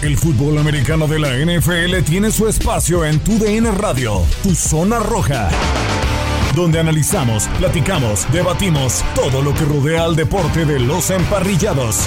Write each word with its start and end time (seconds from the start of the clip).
El 0.00 0.16
fútbol 0.16 0.58
americano 0.58 1.08
de 1.08 1.18
la 1.18 1.30
NFL 1.30 2.04
tiene 2.04 2.30
su 2.30 2.46
espacio 2.46 3.04
en 3.04 3.18
Tu 3.18 3.36
DN 3.36 3.68
Radio, 3.72 4.22
Tu 4.44 4.54
Zona 4.54 5.00
Roja, 5.00 5.50
donde 6.54 6.78
analizamos, 6.78 7.48
platicamos, 7.58 8.30
debatimos 8.32 9.02
todo 9.16 9.42
lo 9.42 9.52
que 9.54 9.64
rodea 9.64 10.04
al 10.04 10.14
deporte 10.14 10.64
de 10.64 10.78
los 10.78 11.10
emparrillados. 11.10 12.06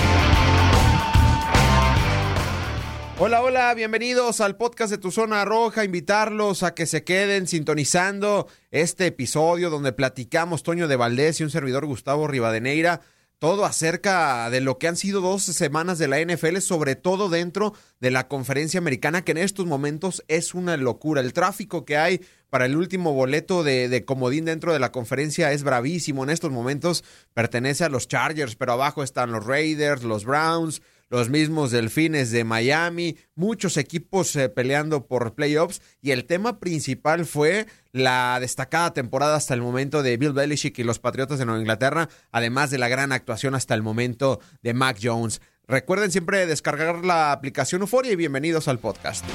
Hola, 3.20 3.42
hola, 3.42 3.74
bienvenidos 3.74 4.40
al 4.40 4.56
podcast 4.56 4.92
de 4.92 4.98
Tu 4.98 5.12
Zona 5.12 5.44
Roja. 5.44 5.84
Invitarlos 5.84 6.64
a 6.64 6.74
que 6.74 6.86
se 6.86 7.04
queden 7.04 7.46
sintonizando 7.46 8.48
este 8.72 9.08
episodio 9.08 9.70
donde 9.70 9.92
platicamos 9.92 10.64
Toño 10.64 10.88
de 10.88 10.96
Valdés 10.96 11.42
y 11.42 11.44
un 11.44 11.50
servidor 11.50 11.86
Gustavo 11.86 12.30
Rivadeneira 12.30 13.02
todo 13.42 13.66
acerca 13.66 14.52
de 14.52 14.62
lo 14.62 14.78
que 14.78 14.88
han 14.88 14.96
sido 14.96 15.20
dos 15.20 15.42
semanas 15.42 15.98
de 15.98 16.08
la 16.08 16.20
NFL, 16.22 16.58
sobre 16.60 16.96
todo 16.96 17.28
dentro 17.28 17.74
de 18.00 18.12
la 18.12 18.28
conferencia 18.28 18.78
americana, 18.78 19.24
que 19.24 19.32
en 19.32 19.40
estos 19.40 19.66
momentos 19.66 20.24
es 20.28 20.54
una 20.54 20.78
locura. 20.78 21.22
El 21.22 21.34
tráfico 21.34 21.84
que 21.84 21.98
hay 21.98 22.22
para 22.52 22.68
el 22.68 22.76
último 22.76 23.14
boleto 23.14 23.64
de, 23.64 24.04
comodín 24.06 24.46
dentro 24.46 24.74
de 24.74 24.80
la 24.80 24.92
conferencia 24.92 25.52
es 25.54 25.64
bravísimo. 25.64 26.24
En 26.24 26.30
estos 26.30 26.52
momentos 26.52 27.04
pertenece 27.34 27.84
a 27.84 27.90
los 27.90 28.08
Chargers, 28.08 28.56
pero 28.56 28.74
abajo 28.74 29.02
están 29.02 29.32
los 29.32 29.44
Raiders, 29.44 30.04
los 30.04 30.24
Browns, 30.24 30.84
los 31.12 31.30
mismos 31.30 31.72
Delfines 31.72 32.32
de 32.32 32.46
Miami, 32.46 33.18
muchos 33.36 33.76
equipos 33.76 34.34
eh, 34.38 34.48
peleando 34.48 35.08
por 35.08 35.36
playoffs 35.36 35.82
y 36.02 36.12
el 36.12 36.26
tema 36.26 36.60
principal 36.60 37.26
fue 37.26 37.68
la 37.92 38.38
destacada 38.40 38.94
temporada 38.94 39.36
hasta 39.36 39.54
el 39.54 39.62
momento 39.62 40.04
de 40.04 40.16
Bill 40.16 40.32
Belichick 40.32 40.80
y 40.80 40.84
los 40.84 41.00
Patriotas 41.00 41.38
de 41.38 41.46
Nueva 41.46 41.60
Inglaterra, 41.60 42.08
además 42.32 42.72
de 42.72 42.78
la 42.78 42.88
gran 42.88 43.12
actuación 43.12 43.56
hasta 43.56 43.76
el 43.76 43.84
momento 43.84 44.40
de 44.62 44.74
Mac 44.74 45.00
Jones. 45.04 45.42
Recuerden 45.68 46.12
siempre 46.12 46.46
descargar 46.46 47.04
la 47.04 47.34
aplicación 47.34 47.82
Euforia 47.82 48.14
y 48.14 48.16
bienvenidos 48.16 48.70
al 48.70 48.80
podcast. 48.80 49.26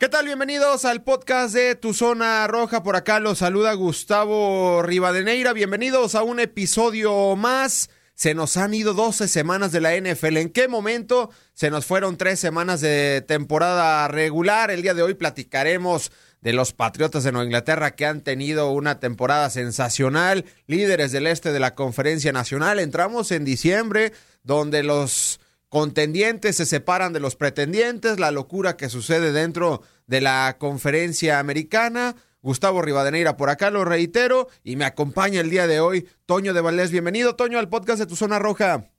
¿Qué 0.00 0.08
tal? 0.08 0.24
Bienvenidos 0.24 0.86
al 0.86 1.02
podcast 1.02 1.52
de 1.52 1.74
Tu 1.74 1.92
Zona 1.92 2.46
Roja. 2.46 2.82
Por 2.82 2.96
acá 2.96 3.20
los 3.20 3.36
saluda 3.36 3.74
Gustavo 3.74 4.80
Rivadeneira. 4.82 5.52
Bienvenidos 5.52 6.14
a 6.14 6.22
un 6.22 6.40
episodio 6.40 7.36
más. 7.36 7.90
Se 8.14 8.32
nos 8.32 8.56
han 8.56 8.72
ido 8.72 8.94
12 8.94 9.28
semanas 9.28 9.72
de 9.72 9.82
la 9.82 9.94
NFL. 9.94 10.38
¿En 10.38 10.48
qué 10.48 10.68
momento? 10.68 11.28
Se 11.52 11.68
nos 11.68 11.84
fueron 11.84 12.16
tres 12.16 12.40
semanas 12.40 12.80
de 12.80 13.22
temporada 13.28 14.08
regular. 14.08 14.70
El 14.70 14.80
día 14.80 14.94
de 14.94 15.02
hoy 15.02 15.12
platicaremos 15.12 16.12
de 16.40 16.54
los 16.54 16.72
Patriotas 16.72 17.22
de 17.24 17.32
Nueva 17.32 17.44
Inglaterra 17.44 17.90
que 17.90 18.06
han 18.06 18.22
tenido 18.22 18.70
una 18.70 19.00
temporada 19.00 19.50
sensacional, 19.50 20.46
líderes 20.66 21.12
del 21.12 21.26
este 21.26 21.52
de 21.52 21.60
la 21.60 21.74
Conferencia 21.74 22.32
Nacional. 22.32 22.78
Entramos 22.78 23.32
en 23.32 23.44
diciembre, 23.44 24.14
donde 24.44 24.82
los 24.82 25.40
contendientes 25.70 26.56
se 26.56 26.66
separan 26.66 27.12
de 27.14 27.20
los 27.20 27.36
pretendientes, 27.36 28.20
la 28.20 28.32
locura 28.32 28.76
que 28.76 28.88
sucede 28.88 29.32
dentro 29.32 29.80
de 30.06 30.20
la 30.20 30.56
conferencia 30.58 31.38
americana. 31.38 32.14
Gustavo 32.42 32.82
Rivadeneira 32.82 33.36
por 33.36 33.50
acá, 33.50 33.70
lo 33.70 33.84
reitero, 33.84 34.48
y 34.64 34.76
me 34.76 34.84
acompaña 34.84 35.40
el 35.40 35.48
día 35.48 35.66
de 35.66 35.80
hoy 35.80 36.08
Toño 36.26 36.52
de 36.52 36.60
Valdés. 36.60 36.90
Bienvenido, 36.90 37.36
Toño, 37.36 37.58
al 37.58 37.68
podcast 37.68 38.00
de 38.00 38.06
Tu 38.06 38.16
Zona 38.16 38.38
Roja. 38.38 38.90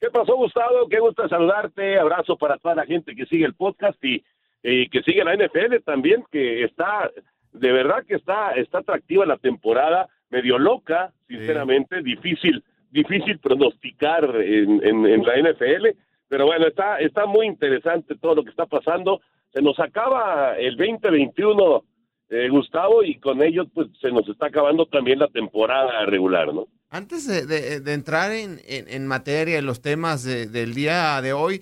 ¿Qué 0.00 0.08
pasó, 0.10 0.36
Gustavo? 0.36 0.88
Qué 0.88 1.00
gusto 1.00 1.28
saludarte. 1.28 1.98
Abrazo 1.98 2.36
para 2.38 2.56
toda 2.58 2.76
la 2.76 2.86
gente 2.86 3.14
que 3.16 3.26
sigue 3.26 3.44
el 3.44 3.54
podcast 3.54 3.98
y, 4.04 4.22
que 4.62 5.02
sigue 5.02 5.24
la 5.24 5.34
NFL 5.34 5.82
también, 5.84 6.24
que 6.30 6.64
está, 6.64 7.10
de 7.52 7.72
verdad 7.72 8.04
que 8.06 8.14
está, 8.14 8.52
está 8.52 8.78
atractiva 8.78 9.26
la 9.26 9.38
temporada, 9.38 10.08
medio 10.28 10.58
loca, 10.58 11.12
sinceramente, 11.26 12.02
difícil 12.02 12.62
difícil 12.90 13.38
pronosticar 13.38 14.24
en, 14.36 14.84
en, 14.84 15.22
la 15.22 15.36
NFL, 15.36 15.96
pero 16.28 16.46
bueno, 16.46 16.66
está, 16.66 16.98
está 16.98 17.26
muy 17.26 17.46
interesante 17.46 18.16
todo 18.16 18.36
lo 18.36 18.44
que 18.44 18.50
está 18.50 18.66
pasando. 18.66 19.20
Se 19.52 19.62
nos 19.62 19.78
acaba 19.78 20.56
el 20.56 20.76
2021, 20.76 21.84
eh, 22.30 22.48
Gustavo, 22.48 23.02
y 23.02 23.18
con 23.18 23.42
ello 23.42 23.66
pues 23.72 23.88
se 24.00 24.10
nos 24.10 24.28
está 24.28 24.46
acabando 24.46 24.86
también 24.86 25.18
la 25.18 25.28
temporada 25.28 26.04
regular, 26.06 26.52
¿no? 26.52 26.68
Antes 26.88 27.26
de, 27.26 27.80
de, 27.80 27.92
entrar 27.92 28.32
en, 28.32 28.58
en, 28.66 29.06
materia, 29.06 29.58
en 29.58 29.66
los 29.66 29.80
temas 29.80 30.24
del 30.24 30.74
día 30.74 31.22
de 31.22 31.32
hoy, 31.32 31.60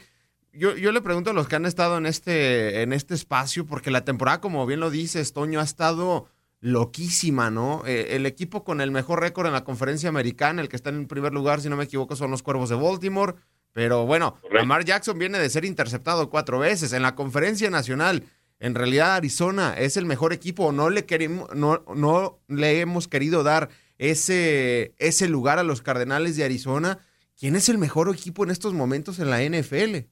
yo, 0.54 0.74
yo 0.74 0.90
le 0.90 1.02
pregunto 1.02 1.30
a 1.30 1.34
los 1.34 1.46
que 1.48 1.56
han 1.56 1.66
estado 1.66 1.98
en 1.98 2.06
este, 2.06 2.80
en 2.80 2.94
este 2.94 3.14
espacio, 3.14 3.66
porque 3.66 3.90
la 3.90 4.06
temporada, 4.06 4.40
como 4.40 4.64
bien 4.64 4.80
lo 4.80 4.90
dices, 4.90 5.34
Toño, 5.34 5.60
ha 5.60 5.64
estado 5.64 6.28
loquísima, 6.60 7.50
¿no? 7.50 7.82
Eh, 7.86 8.16
el 8.16 8.26
equipo 8.26 8.64
con 8.64 8.80
el 8.80 8.90
mejor 8.90 9.20
récord 9.20 9.46
en 9.46 9.52
la 9.52 9.64
conferencia 9.64 10.08
americana, 10.08 10.60
el 10.60 10.68
que 10.68 10.76
está 10.76 10.90
en 10.90 11.06
primer 11.06 11.32
lugar, 11.32 11.60
si 11.60 11.68
no 11.68 11.76
me 11.76 11.84
equivoco, 11.84 12.16
son 12.16 12.30
los 12.30 12.42
Cuervos 12.42 12.68
de 12.68 12.76
Baltimore. 12.76 13.34
Pero 13.72 14.06
bueno, 14.06 14.36
Lamar 14.50 14.84
Jackson 14.84 15.18
viene 15.18 15.38
de 15.38 15.50
ser 15.50 15.64
interceptado 15.64 16.30
cuatro 16.30 16.58
veces 16.58 16.92
en 16.92 17.02
la 17.02 17.14
conferencia 17.14 17.70
nacional. 17.70 18.24
En 18.58 18.74
realidad, 18.74 19.14
Arizona 19.14 19.74
es 19.78 19.96
el 19.96 20.04
mejor 20.04 20.32
equipo. 20.32 20.72
No 20.72 20.90
le 20.90 21.06
queremos, 21.06 21.54
no, 21.54 21.84
no 21.94 22.40
le 22.48 22.80
hemos 22.80 23.06
querido 23.06 23.44
dar 23.44 23.68
ese, 23.98 24.94
ese 24.98 25.28
lugar 25.28 25.58
a 25.58 25.62
los 25.62 25.80
Cardenales 25.80 26.36
de 26.36 26.44
Arizona. 26.44 26.98
¿Quién 27.38 27.54
es 27.54 27.68
el 27.68 27.78
mejor 27.78 28.10
equipo 28.12 28.42
en 28.42 28.50
estos 28.50 28.74
momentos 28.74 29.20
en 29.20 29.30
la 29.30 29.42
NFL? 29.42 30.08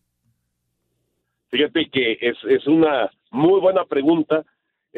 Fíjate 1.48 1.88
que 1.90 2.18
es, 2.20 2.36
es 2.48 2.66
una 2.68 3.10
muy 3.32 3.60
buena 3.60 3.84
pregunta 3.84 4.44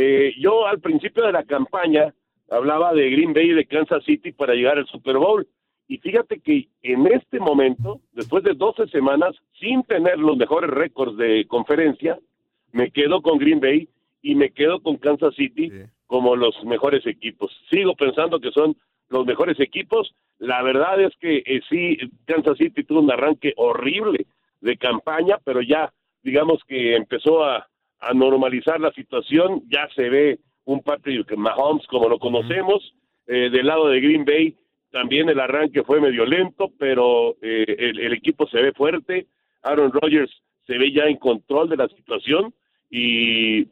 eh, 0.00 0.32
yo 0.38 0.64
al 0.64 0.78
principio 0.78 1.26
de 1.26 1.32
la 1.32 1.42
campaña 1.42 2.14
hablaba 2.48 2.94
de 2.94 3.10
Green 3.10 3.32
Bay 3.32 3.50
y 3.50 3.54
de 3.54 3.66
Kansas 3.66 4.04
City 4.04 4.31
para 4.31 4.54
llegar 4.54 4.78
al 4.78 4.86
Super 4.86 5.16
Bowl. 5.16 5.44
Y 5.88 5.98
fíjate 5.98 6.38
que 6.38 6.69
en 6.82 7.09
este 7.09 7.41
momento, 7.41 8.00
después 8.12 8.44
de 8.44 8.54
12 8.54 8.87
semanas, 8.87 9.34
sin 9.58 9.82
tener 9.82 10.20
los 10.20 10.37
mejores 10.37 10.70
récords 10.70 11.16
de 11.16 11.44
conferencia, 11.48 12.16
me 12.70 12.92
quedo 12.92 13.22
con 13.22 13.38
Green 13.38 13.58
Bay 13.58 13.88
y 14.22 14.37
me 14.37 14.50
quedo 14.50 14.81
con 14.81 14.98
Kansas 14.98 15.34
City 15.34 15.72
como 16.06 16.37
los 16.37 16.54
mejores 16.62 17.04
equipos. 17.04 17.50
Sigo 17.69 17.97
pensando 17.97 18.38
que 18.38 18.53
son 18.53 18.76
los 19.08 19.26
mejores 19.26 19.58
equipos. 19.58 20.14
La 20.38 20.62
verdad 20.62 21.00
es 21.00 21.12
que 21.16 21.38
eh, 21.38 21.60
sí, 21.69 21.98
Kansas 22.25 22.56
City 22.56 22.84
tuvo 22.84 23.00
un 23.00 23.10
arranque 23.10 23.53
horrible 23.56 24.26
de 24.60 24.76
campaña, 24.76 25.38
pero 25.42 25.60
ya 25.60 25.92
digamos 26.22 26.62
que 26.69 26.94
empezó 26.94 27.42
a, 27.42 27.66
a 28.00 28.14
normalizar 28.14 28.81
la 28.81 28.92
situación. 28.92 29.62
Ya 29.69 29.88
se 29.94 30.09
ve 30.09 30.38
un 30.64 30.82
Patrick 30.82 31.36
Mahomes 31.36 31.86
como 31.86 32.09
lo 32.09 32.19
conocemos. 32.19 32.94
Eh, 33.26 33.50
del 33.50 33.66
lado 33.66 33.88
de 33.88 34.00
Green 34.00 34.25
Bay 34.25 34.56
también 34.91 35.28
el 35.28 35.41
arranque 35.41 35.82
fue 35.82 36.00
medio 36.00 36.25
lento, 36.25 36.70
pero 36.78 37.37
eh, 37.42 37.64
el, 37.78 38.12
equipo 38.12 38.47
se 38.48 38.62
ve 38.62 38.72
fuerte. 38.72 39.26
Aaron 39.62 39.92
Rodgers 39.92 40.31
se 40.66 40.78
ve 40.78 40.92
ya 40.92 41.04
en 41.04 41.16
control 41.16 41.69
de 41.69 41.76
la 41.76 41.88
situación 41.88 42.54
y 42.91 43.64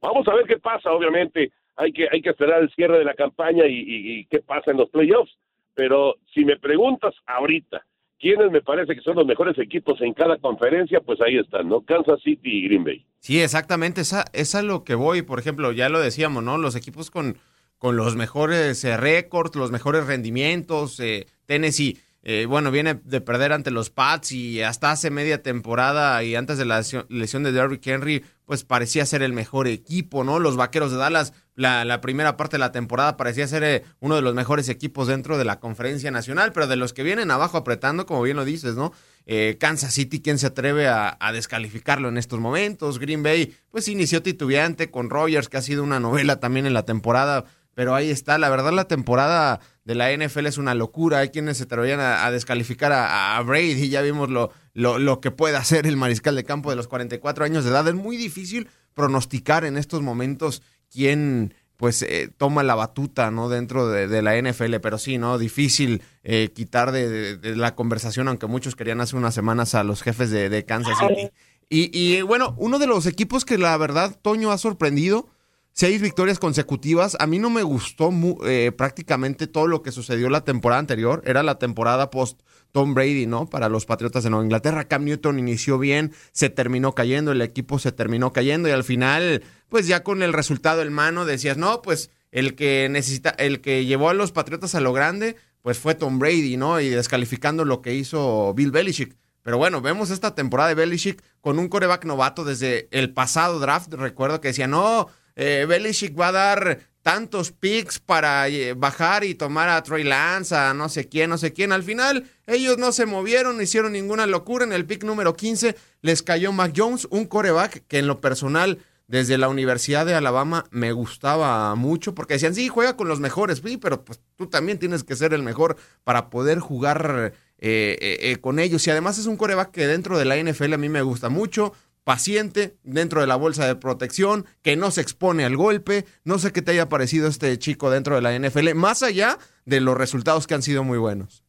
vamos 0.00 0.26
a 0.26 0.34
ver 0.34 0.46
qué 0.46 0.58
pasa. 0.58 0.92
Obviamente 0.92 1.52
hay 1.76 1.92
que 1.92 2.08
hay 2.10 2.22
que 2.22 2.30
esperar 2.30 2.62
el 2.62 2.70
cierre 2.70 2.98
de 2.98 3.04
la 3.04 3.14
campaña 3.14 3.66
y, 3.66 3.84
y 3.86 4.24
qué 4.26 4.40
pasa 4.40 4.70
en 4.70 4.78
los 4.78 4.90
playoffs. 4.90 5.36
Pero 5.74 6.16
si 6.32 6.44
me 6.44 6.56
preguntas 6.56 7.14
ahorita 7.26 7.84
quiénes 8.24 8.50
me 8.50 8.62
parece 8.62 8.94
que 8.94 9.02
son 9.02 9.16
los 9.16 9.26
mejores 9.26 9.58
equipos 9.58 10.00
en 10.00 10.14
cada 10.14 10.38
conferencia, 10.38 10.98
pues 11.00 11.20
ahí 11.20 11.36
están, 11.36 11.68
¿no? 11.68 11.82
Kansas 11.82 12.22
City 12.22 12.60
y 12.60 12.68
Green 12.68 12.82
Bay. 12.82 13.04
Sí, 13.18 13.42
exactamente, 13.42 14.00
esa, 14.00 14.24
es 14.32 14.54
a 14.54 14.62
lo 14.62 14.82
que 14.82 14.94
voy, 14.94 15.20
por 15.20 15.38
ejemplo, 15.38 15.72
ya 15.72 15.90
lo 15.90 16.00
decíamos, 16.00 16.42
¿no? 16.42 16.56
Los 16.56 16.74
equipos 16.74 17.10
con, 17.10 17.36
con 17.76 17.98
los 17.98 18.16
mejores 18.16 18.82
eh, 18.82 18.96
récords, 18.96 19.54
los 19.56 19.70
mejores 19.70 20.06
rendimientos, 20.06 21.00
eh, 21.00 21.26
Tennessee, 21.44 21.98
eh, 22.26 22.46
bueno, 22.46 22.70
viene 22.70 22.98
de 23.04 23.20
perder 23.20 23.52
ante 23.52 23.70
los 23.70 23.90
Pats 23.90 24.32
y 24.32 24.62
hasta 24.62 24.90
hace 24.90 25.10
media 25.10 25.42
temporada 25.42 26.24
y 26.24 26.36
antes 26.36 26.56
de 26.56 26.64
la 26.64 26.82
lesión 27.10 27.42
de 27.42 27.52
Derrick 27.52 27.86
Henry, 27.86 28.24
pues 28.46 28.64
parecía 28.64 29.04
ser 29.04 29.22
el 29.22 29.34
mejor 29.34 29.68
equipo, 29.68 30.24
¿no? 30.24 30.38
Los 30.38 30.56
Vaqueros 30.56 30.90
de 30.90 30.96
Dallas, 30.96 31.34
la, 31.54 32.00
primera 32.00 32.38
parte 32.38 32.54
de 32.54 32.60
la 32.60 32.72
temporada 32.72 33.18
parecía 33.18 33.46
ser 33.46 33.62
eh, 33.62 33.82
uno 34.00 34.16
de 34.16 34.22
los 34.22 34.34
mejores 34.34 34.70
equipos 34.70 35.06
dentro 35.06 35.36
de 35.36 35.44
la 35.44 35.60
conferencia 35.60 36.10
nacional, 36.10 36.52
pero 36.52 36.66
de 36.66 36.76
los 36.76 36.94
que 36.94 37.02
vienen 37.02 37.30
abajo 37.30 37.58
apretando, 37.58 38.06
como 38.06 38.22
bien 38.22 38.38
lo 38.38 38.46
dices, 38.46 38.74
¿no? 38.74 38.92
Eh, 39.26 39.58
Kansas 39.60 39.92
City, 39.92 40.22
¿quién 40.22 40.38
se 40.38 40.46
atreve 40.46 40.88
a, 40.88 41.18
a, 41.20 41.32
descalificarlo 41.32 42.08
en 42.08 42.16
estos 42.16 42.40
momentos? 42.40 42.98
Green 42.98 43.22
Bay, 43.22 43.54
pues 43.70 43.86
inició 43.86 44.22
titubeante 44.22 44.90
con 44.90 45.10
Rogers, 45.10 45.50
que 45.50 45.58
ha 45.58 45.62
sido 45.62 45.82
una 45.82 46.00
novela 46.00 46.40
también 46.40 46.64
en 46.64 46.72
la 46.72 46.86
temporada 46.86 47.44
pero 47.74 47.94
ahí 47.94 48.10
está. 48.10 48.38
La 48.38 48.48
verdad, 48.48 48.72
la 48.72 48.88
temporada 48.88 49.60
de 49.84 49.94
la 49.94 50.12
NFL 50.12 50.46
es 50.46 50.58
una 50.58 50.74
locura. 50.74 51.18
Hay 51.18 51.28
quienes 51.30 51.58
se 51.58 51.64
atreverían 51.64 52.00
a, 52.00 52.30
descalificar 52.30 52.92
a, 52.92 53.36
a, 53.36 53.42
Brady. 53.42 53.88
Ya 53.88 54.02
vimos 54.02 54.30
lo, 54.30 54.50
lo, 54.72 54.98
lo, 54.98 55.20
que 55.20 55.30
puede 55.30 55.56
hacer 55.56 55.86
el 55.86 55.96
mariscal 55.96 56.36
de 56.36 56.44
campo 56.44 56.70
de 56.70 56.76
los 56.76 56.88
44 56.88 57.44
años 57.44 57.64
de 57.64 57.70
edad. 57.70 57.86
Es 57.86 57.94
muy 57.94 58.16
difícil 58.16 58.68
pronosticar 58.94 59.64
en 59.64 59.76
estos 59.76 60.02
momentos 60.02 60.62
quién 60.90 61.54
pues 61.76 62.02
eh, 62.02 62.30
toma 62.36 62.62
la 62.62 62.74
batuta 62.74 63.30
no 63.30 63.48
dentro 63.48 63.88
de, 63.88 64.22
la 64.22 64.40
NFL 64.40 64.76
pero 64.80 64.96
sí 64.96 65.18
no 65.18 65.38
difícil 65.38 66.02
eh, 66.22 66.50
quitar 66.54 66.92
de, 66.92 67.38
la 67.56 67.74
conversación 67.74 68.28
aunque 68.28 68.46
muchos 68.46 68.76
querían 68.76 69.00
hace 69.00 69.16
unas 69.16 69.34
semanas 69.34 69.74
a 69.74 69.82
los 69.82 70.02
jefes 70.02 70.30
de, 70.30 70.64
Kansas 70.64 70.96
City 70.98 71.30
y, 71.68 71.90
y, 71.92 72.22
bueno 72.22 72.54
uno 72.58 72.78
de 72.78 72.86
los 72.86 73.06
equipos 73.06 73.44
que 73.44 73.58
la 73.58 73.76
verdad 73.76 74.16
Toño 74.22 74.52
ha 74.52 74.58
sorprendido 74.58 75.28
seis 75.74 76.00
victorias 76.00 76.38
consecutivas. 76.38 77.16
A 77.20 77.26
mí 77.26 77.38
no 77.38 77.50
me 77.50 77.62
gustó 77.62 78.10
eh, 78.46 78.72
prácticamente 78.74 79.46
todo 79.46 79.66
lo 79.66 79.82
que 79.82 79.92
sucedió 79.92 80.30
la 80.30 80.44
temporada 80.44 80.78
anterior. 80.78 81.22
Era 81.26 81.42
la 81.42 81.58
temporada 81.58 82.10
post 82.10 82.40
Tom 82.72 82.94
Brady, 82.94 83.26
¿no? 83.26 83.50
Para 83.50 83.68
los 83.68 83.84
Patriotas 83.84 84.24
de 84.24 84.30
Nueva 84.30 84.44
Inglaterra. 84.44 84.88
Cam 84.88 85.04
Newton 85.04 85.38
inició 85.38 85.78
bien, 85.78 86.12
se 86.32 86.48
terminó 86.48 86.94
cayendo, 86.94 87.32
el 87.32 87.42
equipo 87.42 87.78
se 87.78 87.92
terminó 87.92 88.32
cayendo 88.32 88.68
y 88.68 88.72
al 88.72 88.84
final, 88.84 89.42
pues 89.68 89.86
ya 89.86 90.02
con 90.02 90.22
el 90.22 90.32
resultado 90.32 90.80
en 90.80 90.92
mano 90.92 91.24
decías, 91.24 91.56
no, 91.56 91.82
pues 91.82 92.10
el 92.30 92.54
que 92.54 92.88
necesita, 92.88 93.30
el 93.30 93.60
que 93.60 93.84
llevó 93.84 94.08
a 94.08 94.14
los 94.14 94.32
Patriotas 94.32 94.74
a 94.74 94.80
lo 94.80 94.92
grande, 94.92 95.36
pues 95.60 95.78
fue 95.78 95.94
Tom 95.94 96.18
Brady, 96.18 96.56
¿no? 96.56 96.80
Y 96.80 96.88
descalificando 96.88 97.64
lo 97.64 97.82
que 97.82 97.94
hizo 97.94 98.54
Bill 98.54 98.70
Belichick. 98.70 99.16
Pero 99.42 99.58
bueno, 99.58 99.82
vemos 99.82 100.10
esta 100.10 100.34
temporada 100.34 100.70
de 100.70 100.74
Belichick 100.74 101.22
con 101.40 101.58
un 101.58 101.68
coreback 101.68 102.04
novato 102.06 102.44
desde 102.44 102.88
el 102.90 103.12
pasado 103.12 103.58
draft. 103.58 103.92
Recuerdo 103.92 104.40
que 104.40 104.48
decía, 104.48 104.66
no, 104.66 105.08
eh, 105.36 105.66
Belichick 105.68 106.18
va 106.18 106.28
a 106.28 106.32
dar 106.32 106.80
tantos 107.04 107.52
picks 107.52 107.98
para 107.98 108.48
eh, 108.48 108.72
bajar 108.72 109.24
y 109.24 109.34
tomar 109.34 109.68
a 109.68 109.82
Trey 109.82 110.04
Lance, 110.04 110.54
a 110.56 110.72
no 110.72 110.88
sé 110.88 111.06
quién, 111.06 111.28
no 111.28 111.36
sé 111.36 111.52
quién. 111.52 111.70
Al 111.70 111.82
final, 111.82 112.24
ellos 112.46 112.78
no 112.78 112.92
se 112.92 113.04
movieron, 113.04 113.56
no 113.56 113.62
hicieron 113.62 113.92
ninguna 113.92 114.26
locura. 114.26 114.64
En 114.64 114.72
el 114.72 114.86
pick 114.86 115.04
número 115.04 115.34
15 115.34 115.76
les 116.00 116.22
cayó 116.22 116.50
Mac 116.50 116.72
Jones, 116.74 117.06
un 117.10 117.26
coreback 117.26 117.86
que 117.88 117.98
en 117.98 118.06
lo 118.06 118.22
personal, 118.22 118.78
desde 119.06 119.36
la 119.36 119.50
Universidad 119.50 120.06
de 120.06 120.14
Alabama, 120.14 120.64
me 120.70 120.92
gustaba 120.92 121.74
mucho, 121.74 122.14
porque 122.14 122.34
decían, 122.34 122.54
sí, 122.54 122.68
juega 122.68 122.96
con 122.96 123.06
los 123.06 123.20
mejores, 123.20 123.60
sí, 123.62 123.76
pero 123.76 124.02
pues 124.02 124.22
tú 124.36 124.46
también 124.46 124.78
tienes 124.78 125.04
que 125.04 125.14
ser 125.14 125.34
el 125.34 125.42
mejor 125.42 125.76
para 126.04 126.30
poder 126.30 126.58
jugar 126.58 127.34
eh, 127.58 127.98
eh, 128.00 128.36
con 128.40 128.58
ellos. 128.58 128.86
Y 128.86 128.90
además 128.90 129.18
es 129.18 129.26
un 129.26 129.36
coreback 129.36 129.72
que 129.72 129.86
dentro 129.86 130.18
de 130.18 130.24
la 130.24 130.38
NFL 130.42 130.72
a 130.72 130.78
mí 130.78 130.88
me 130.88 131.02
gusta 131.02 131.28
mucho 131.28 131.74
paciente 132.04 132.74
dentro 132.84 133.20
de 133.20 133.26
la 133.26 133.36
bolsa 133.36 133.66
de 133.66 133.76
protección, 133.76 134.44
que 134.62 134.76
no 134.76 134.90
se 134.90 135.00
expone 135.00 135.44
al 135.44 135.56
golpe. 135.56 136.04
No 136.24 136.38
sé 136.38 136.52
qué 136.52 136.62
te 136.62 136.72
haya 136.72 136.88
parecido 136.88 137.28
este 137.28 137.58
chico 137.58 137.90
dentro 137.90 138.14
de 138.14 138.22
la 138.22 138.38
NFL, 138.38 138.74
más 138.74 139.02
allá 139.02 139.38
de 139.64 139.80
los 139.80 139.96
resultados 139.96 140.46
que 140.46 140.54
han 140.54 140.62
sido 140.62 140.84
muy 140.84 140.98
buenos. 140.98 141.44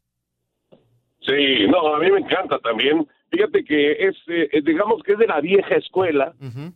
Sí, 1.20 1.66
no, 1.68 1.94
a 1.94 1.98
mí 1.98 2.10
me 2.10 2.20
encanta 2.20 2.58
también. 2.60 3.06
Fíjate 3.30 3.64
que 3.64 3.92
es, 3.92 4.16
eh, 4.28 4.62
digamos 4.64 5.02
que 5.02 5.12
es 5.12 5.18
de 5.18 5.26
la 5.26 5.40
vieja 5.40 5.74
escuela, 5.74 6.34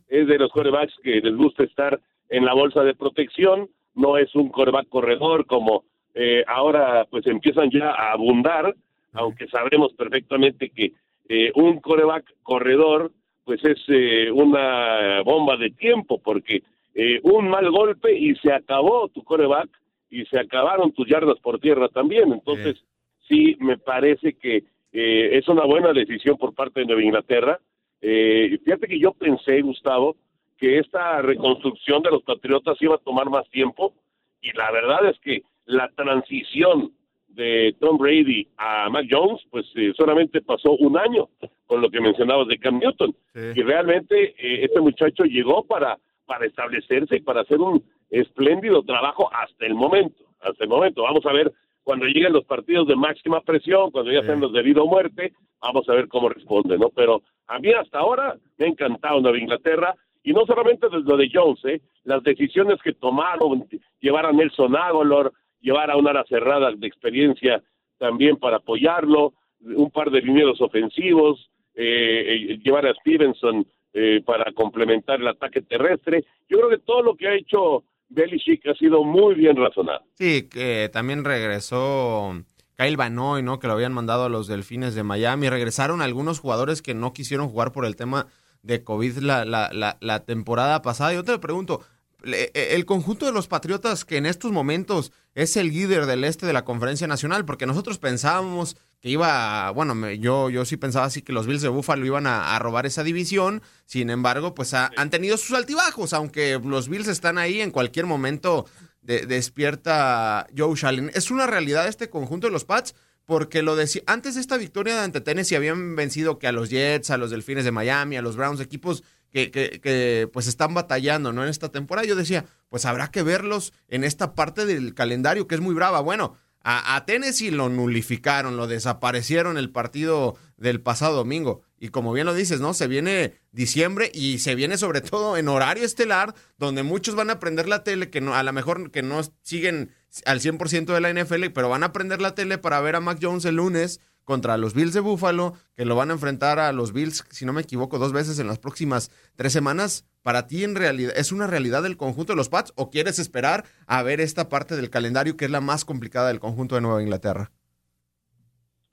es 0.08 0.26
de 0.26 0.38
los 0.38 0.50
corebacks 0.50 0.92
que 1.02 1.20
les 1.20 1.36
gusta 1.36 1.62
estar 1.64 2.00
en 2.28 2.44
la 2.44 2.54
bolsa 2.54 2.82
de 2.82 2.94
protección, 2.94 3.68
no 3.94 4.18
es 4.18 4.34
un 4.34 4.48
coreback 4.50 4.88
corredor 4.88 5.46
como 5.46 5.84
eh, 6.14 6.44
ahora 6.48 7.06
pues 7.10 7.26
empiezan 7.26 7.70
ya 7.70 7.90
a 7.90 8.12
abundar, 8.12 8.74
aunque 9.12 9.46
sabemos 9.48 9.92
perfectamente 9.94 10.70
que 10.70 10.92
eh, 11.28 11.52
un 11.54 11.80
coreback 11.80 12.24
corredor 12.42 13.12
pues 13.50 13.64
es 13.64 13.80
eh, 13.88 14.30
una 14.30 15.22
bomba 15.22 15.56
de 15.56 15.70
tiempo, 15.70 16.20
porque 16.22 16.62
eh, 16.94 17.18
un 17.24 17.48
mal 17.48 17.68
golpe 17.68 18.16
y 18.16 18.36
se 18.36 18.52
acabó 18.52 19.08
tu 19.08 19.24
coreback 19.24 19.68
y 20.08 20.24
se 20.26 20.38
acabaron 20.38 20.92
tus 20.92 21.08
yardas 21.08 21.36
por 21.40 21.58
tierra 21.58 21.88
también. 21.88 22.32
Entonces, 22.32 22.80
sí, 23.26 23.56
me 23.58 23.76
parece 23.76 24.34
que 24.34 24.58
eh, 24.92 25.30
es 25.32 25.48
una 25.48 25.64
buena 25.64 25.92
decisión 25.92 26.36
por 26.36 26.54
parte 26.54 26.78
de 26.78 26.86
Nueva 26.86 27.02
Inglaterra. 27.02 27.58
fíjate 28.00 28.86
que 28.86 29.00
yo 29.00 29.14
pensé, 29.14 29.62
Gustavo, 29.62 30.14
que 30.56 30.78
esta 30.78 31.20
reconstrucción 31.20 32.04
de 32.04 32.12
los 32.12 32.22
Patriotas 32.22 32.80
iba 32.80 32.94
a 32.94 32.98
tomar 32.98 33.30
más 33.30 33.50
tiempo 33.50 33.94
y 34.40 34.56
la 34.56 34.70
verdad 34.70 35.06
es 35.06 35.18
que 35.18 35.42
la 35.64 35.88
transición 35.96 36.92
de 37.30 37.74
Tom 37.78 37.96
Brady 37.98 38.46
a 38.56 38.88
Mac 38.90 39.06
Jones, 39.10 39.40
pues 39.50 39.66
eh, 39.76 39.92
solamente 39.96 40.40
pasó 40.42 40.72
un 40.72 40.98
año, 40.98 41.28
con 41.66 41.80
lo 41.80 41.90
que 41.90 42.00
mencionabas 42.00 42.48
de 42.48 42.58
Cam 42.58 42.78
Newton. 42.78 43.14
Y 43.34 43.62
realmente 43.62 44.34
eh, 44.38 44.64
este 44.64 44.80
muchacho 44.80 45.24
llegó 45.24 45.64
para, 45.64 45.98
para 46.26 46.46
establecerse 46.46 47.16
y 47.16 47.20
para 47.20 47.42
hacer 47.42 47.58
un 47.58 47.82
espléndido 48.10 48.82
trabajo 48.82 49.30
hasta 49.32 49.66
el 49.66 49.74
momento. 49.74 50.24
Hasta 50.40 50.64
el 50.64 50.70
momento. 50.70 51.02
Vamos 51.02 51.24
a 51.26 51.32
ver 51.32 51.52
cuando 51.82 52.06
lleguen 52.06 52.32
los 52.32 52.44
partidos 52.44 52.86
de 52.88 52.96
máxima 52.96 53.40
presión, 53.40 53.90
cuando 53.90 54.12
ya 54.12 54.22
sean 54.22 54.40
los 54.40 54.52
de 54.52 54.62
vida 54.62 54.82
o 54.82 54.86
muerte, 54.86 55.32
vamos 55.60 55.88
a 55.88 55.94
ver 55.94 56.08
cómo 56.08 56.28
responde, 56.28 56.78
¿no? 56.78 56.90
Pero 56.90 57.22
a 57.46 57.58
mí 57.58 57.72
hasta 57.72 57.98
ahora 57.98 58.36
me 58.58 58.66
ha 58.66 58.68
encantado 58.68 59.20
Nueva 59.20 59.38
Inglaterra 59.38 59.94
y 60.22 60.32
no 60.32 60.44
solamente 60.46 60.88
desde 60.88 61.08
lo 61.08 61.16
de 61.16 61.30
Jones, 61.32 61.64
¿eh? 61.64 61.80
las 62.04 62.22
decisiones 62.22 62.80
que 62.82 62.92
tomaron, 62.92 63.66
llevar 64.00 64.26
a 64.26 64.32
Nelson 64.32 64.76
Aguilar, 64.76 65.32
llevar 65.60 65.90
a 65.90 65.96
una 65.96 66.10
ala 66.10 66.24
cerrada 66.28 66.70
de 66.72 66.86
experiencia 66.86 67.62
también 67.98 68.36
para 68.36 68.56
apoyarlo, 68.56 69.34
un 69.62 69.90
par 69.90 70.10
de 70.10 70.22
linieros 70.22 70.60
ofensivos, 70.60 71.50
eh, 71.74 72.52
eh, 72.52 72.58
llevar 72.64 72.86
a 72.86 72.94
Stevenson 72.94 73.66
eh, 73.92 74.22
para 74.24 74.52
complementar 74.52 75.20
el 75.20 75.28
ataque 75.28 75.62
terrestre. 75.62 76.24
Yo 76.48 76.58
creo 76.58 76.70
que 76.70 76.78
todo 76.78 77.02
lo 77.02 77.14
que 77.14 77.28
ha 77.28 77.34
hecho 77.34 77.84
Belichick 78.08 78.66
ha 78.66 78.74
sido 78.74 79.04
muy 79.04 79.34
bien 79.34 79.56
razonado. 79.56 80.02
Sí, 80.14 80.48
que 80.48 80.88
también 80.92 81.24
regresó 81.24 82.32
Kyle 82.76 82.96
Banoy, 82.96 83.42
¿no? 83.42 83.58
Que 83.58 83.66
lo 83.66 83.74
habían 83.74 83.92
mandado 83.92 84.24
a 84.24 84.28
los 84.28 84.48
Delfines 84.48 84.94
de 84.94 85.02
Miami. 85.02 85.48
Regresaron 85.48 86.02
algunos 86.02 86.40
jugadores 86.40 86.82
que 86.82 86.94
no 86.94 87.12
quisieron 87.12 87.48
jugar 87.48 87.72
por 87.72 87.84
el 87.84 87.96
tema 87.96 88.26
de 88.62 88.82
COVID 88.82 89.18
la, 89.18 89.44
la, 89.44 89.70
la, 89.72 89.96
la 90.00 90.24
temporada 90.24 90.82
pasada. 90.82 91.12
Yo 91.12 91.24
te 91.24 91.38
pregunto, 91.38 91.80
el 92.24 92.84
conjunto 92.86 93.26
de 93.26 93.32
los 93.32 93.48
Patriotas 93.48 94.04
que 94.04 94.16
en 94.16 94.26
estos 94.26 94.52
momentos 94.52 95.12
es 95.34 95.56
el 95.56 95.68
líder 95.68 96.06
del 96.06 96.24
este 96.24 96.46
de 96.46 96.52
la 96.52 96.64
conferencia 96.64 97.06
nacional, 97.06 97.44
porque 97.44 97.66
nosotros 97.66 97.98
pensábamos 97.98 98.76
que 99.00 99.08
iba, 99.08 99.70
bueno, 99.70 100.10
yo, 100.10 100.50
yo 100.50 100.64
sí 100.64 100.76
pensaba 100.76 101.06
así 101.06 101.22
que 101.22 101.32
los 101.32 101.46
Bills 101.46 101.62
de 101.62 101.68
Buffalo 101.68 102.04
iban 102.04 102.26
a, 102.26 102.58
robar 102.58 102.84
esa 102.84 103.02
división, 103.02 103.62
sin 103.86 104.10
embargo, 104.10 104.54
pues 104.54 104.74
han 104.74 105.10
tenido 105.10 105.36
sus 105.36 105.56
altibajos, 105.56 106.12
aunque 106.12 106.60
los 106.62 106.88
Bills 106.88 107.08
están 107.08 107.38
ahí 107.38 107.60
en 107.60 107.70
cualquier 107.70 108.06
momento 108.06 108.66
despierta 109.02 110.46
Joe 110.56 110.76
Shallon. 110.76 111.10
Es 111.14 111.30
una 111.30 111.46
realidad 111.46 111.88
este 111.88 112.10
conjunto 112.10 112.46
de 112.46 112.52
los 112.52 112.64
Pats, 112.64 112.94
porque 113.24 113.62
lo 113.62 113.76
decía, 113.76 114.02
antes 114.06 114.34
de 114.34 114.40
esta 114.40 114.56
victoria 114.56 115.04
ante 115.04 115.20
Tennessee 115.20 115.54
habían 115.54 115.94
vencido 115.94 116.38
que 116.38 116.48
a 116.48 116.52
los 116.52 116.68
Jets, 116.68 117.10
a 117.10 117.16
los 117.16 117.30
Delfines 117.30 117.64
de 117.64 117.70
Miami, 117.70 118.16
a 118.16 118.22
los 118.22 118.36
Browns, 118.36 118.60
equipos 118.60 119.04
que, 119.30 119.50
que, 119.50 119.80
que, 119.80 120.28
pues 120.32 120.46
están 120.46 120.74
batallando, 120.74 121.32
¿no? 121.32 121.42
En 121.42 121.48
esta 121.48 121.70
temporada. 121.70 122.06
Yo 122.06 122.16
decía, 122.16 122.46
pues 122.68 122.84
habrá 122.84 123.10
que 123.10 123.22
verlos 123.22 123.72
en 123.88 124.04
esta 124.04 124.34
parte 124.34 124.66
del 124.66 124.94
calendario 124.94 125.46
que 125.46 125.54
es 125.54 125.60
muy 125.60 125.74
brava. 125.74 126.00
Bueno, 126.00 126.36
a, 126.62 126.96
a 126.96 127.06
Tennessee 127.06 127.50
lo 127.50 127.68
nulificaron, 127.68 128.56
lo 128.56 128.66
desaparecieron 128.66 129.56
el 129.56 129.70
partido 129.70 130.36
del 130.56 130.80
pasado 130.80 131.16
domingo. 131.16 131.62
Y 131.78 131.88
como 131.88 132.12
bien 132.12 132.26
lo 132.26 132.34
dices, 132.34 132.60
¿no? 132.60 132.74
Se 132.74 132.86
viene 132.86 133.40
diciembre 133.52 134.10
y 134.12 134.38
se 134.38 134.54
viene 134.54 134.76
sobre 134.76 135.00
todo 135.00 135.36
en 135.38 135.48
horario 135.48 135.84
estelar, 135.84 136.34
donde 136.58 136.82
muchos 136.82 137.14
van 137.14 137.30
a 137.30 137.34
aprender 137.34 137.68
la 137.68 137.82
tele, 137.82 138.10
que 138.10 138.20
no, 138.20 138.34
a 138.34 138.42
lo 138.42 138.52
mejor 138.52 138.90
que 138.90 139.02
no 139.02 139.20
siguen 139.42 139.90
al 140.26 140.40
100% 140.40 140.92
de 140.92 141.00
la 141.00 141.12
NFL, 141.12 141.46
pero 141.54 141.68
van 141.68 141.82
a 141.82 141.86
aprender 141.86 142.20
la 142.20 142.34
tele 142.34 142.58
para 142.58 142.80
ver 142.80 142.96
a 142.96 143.00
Mac 143.00 143.18
Jones 143.20 143.44
el 143.44 143.56
lunes 143.56 144.00
contra 144.24 144.56
los 144.56 144.74
Bills 144.74 144.94
de 144.94 145.00
Buffalo, 145.00 145.54
que 145.76 145.84
lo 145.84 145.96
van 145.96 146.10
a 146.10 146.14
enfrentar 146.14 146.58
a 146.58 146.72
los 146.72 146.92
Bills, 146.92 147.24
si 147.30 147.44
no 147.44 147.52
me 147.52 147.62
equivoco, 147.62 147.98
dos 147.98 148.12
veces 148.12 148.38
en 148.38 148.46
las 148.46 148.58
próximas 148.58 149.10
tres 149.36 149.52
semanas. 149.52 150.06
¿Para 150.22 150.46
ti 150.46 150.64
en 150.64 150.76
realidad 150.76 151.12
es 151.16 151.32
una 151.32 151.46
realidad 151.46 151.82
del 151.82 151.96
conjunto 151.96 152.32
de 152.32 152.36
los 152.36 152.48
Pats 152.48 152.72
o 152.76 152.90
quieres 152.90 153.18
esperar 153.18 153.64
a 153.86 154.02
ver 154.02 154.20
esta 154.20 154.48
parte 154.48 154.76
del 154.76 154.90
calendario 154.90 155.36
que 155.36 155.46
es 155.46 155.50
la 155.50 155.60
más 155.60 155.84
complicada 155.84 156.28
del 156.28 156.40
conjunto 156.40 156.74
de 156.74 156.82
Nueva 156.82 157.02
Inglaterra? 157.02 157.50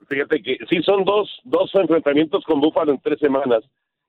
Fíjate 0.08 0.42
que 0.42 0.56
sí 0.70 0.82
son 0.82 1.04
dos, 1.04 1.28
dos 1.44 1.70
enfrentamientos 1.74 2.42
con 2.44 2.60
Buffalo 2.60 2.92
en 2.92 3.00
tres 3.00 3.18
semanas 3.18 3.62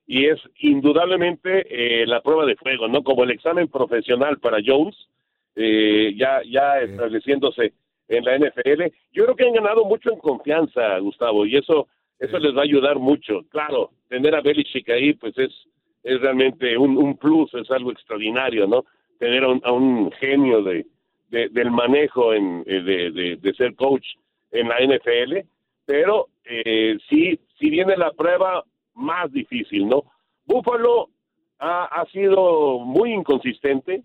y 0.06 0.26
es 0.26 0.40
indudablemente 0.58 1.66
eh, 1.70 2.06
la 2.06 2.20
prueba 2.22 2.46
de 2.46 2.56
fuego, 2.56 2.88
¿no? 2.88 3.04
Como 3.04 3.22
el 3.22 3.30
examen 3.30 3.68
profesional 3.68 4.38
para 4.38 4.58
Jones, 4.64 4.96
eh, 5.54 6.14
ya, 6.16 6.40
ya 6.50 6.80
estableciéndose 6.80 7.74
en 8.10 8.24
la 8.24 8.38
NFL. 8.38 8.92
Yo 9.12 9.24
creo 9.24 9.36
que 9.36 9.46
han 9.46 9.54
ganado 9.54 9.84
mucho 9.86 10.12
en 10.12 10.18
confianza, 10.18 10.98
Gustavo, 10.98 11.46
y 11.46 11.56
eso 11.56 11.88
eso 12.20 12.38
les 12.38 12.54
va 12.54 12.60
a 12.60 12.64
ayudar 12.64 12.98
mucho. 12.98 13.40
Claro, 13.48 13.90
tener 14.08 14.34
a 14.34 14.42
Belichick 14.42 14.88
ahí, 14.90 15.14
pues 15.14 15.36
es, 15.38 15.50
es 16.02 16.20
realmente 16.20 16.76
un, 16.76 16.96
un 16.98 17.16
plus, 17.16 17.52
es 17.54 17.70
algo 17.70 17.90
extraordinario, 17.90 18.66
¿no? 18.66 18.84
Tener 19.18 19.42
a 19.42 19.72
un, 19.72 20.12
genio 20.12 20.62
de, 20.62 20.86
del 21.30 21.70
manejo 21.70 22.34
en, 22.34 22.62
eh, 22.66 22.82
de, 22.82 23.36
de, 23.36 23.54
ser 23.54 23.74
coach 23.74 24.06
en 24.50 24.68
la 24.68 24.76
NFL, 24.80 25.46
pero 25.86 26.28
eh, 26.44 26.98
sí, 27.08 27.38
sí 27.58 27.70
viene 27.70 27.96
la 27.96 28.12
prueba 28.12 28.64
más 28.94 29.32
difícil, 29.32 29.88
¿no? 29.88 30.04
Buffalo 30.44 31.08
ha, 31.58 31.84
ha 31.84 32.04
sido 32.06 32.80
muy 32.80 33.12
inconsistente, 33.12 34.02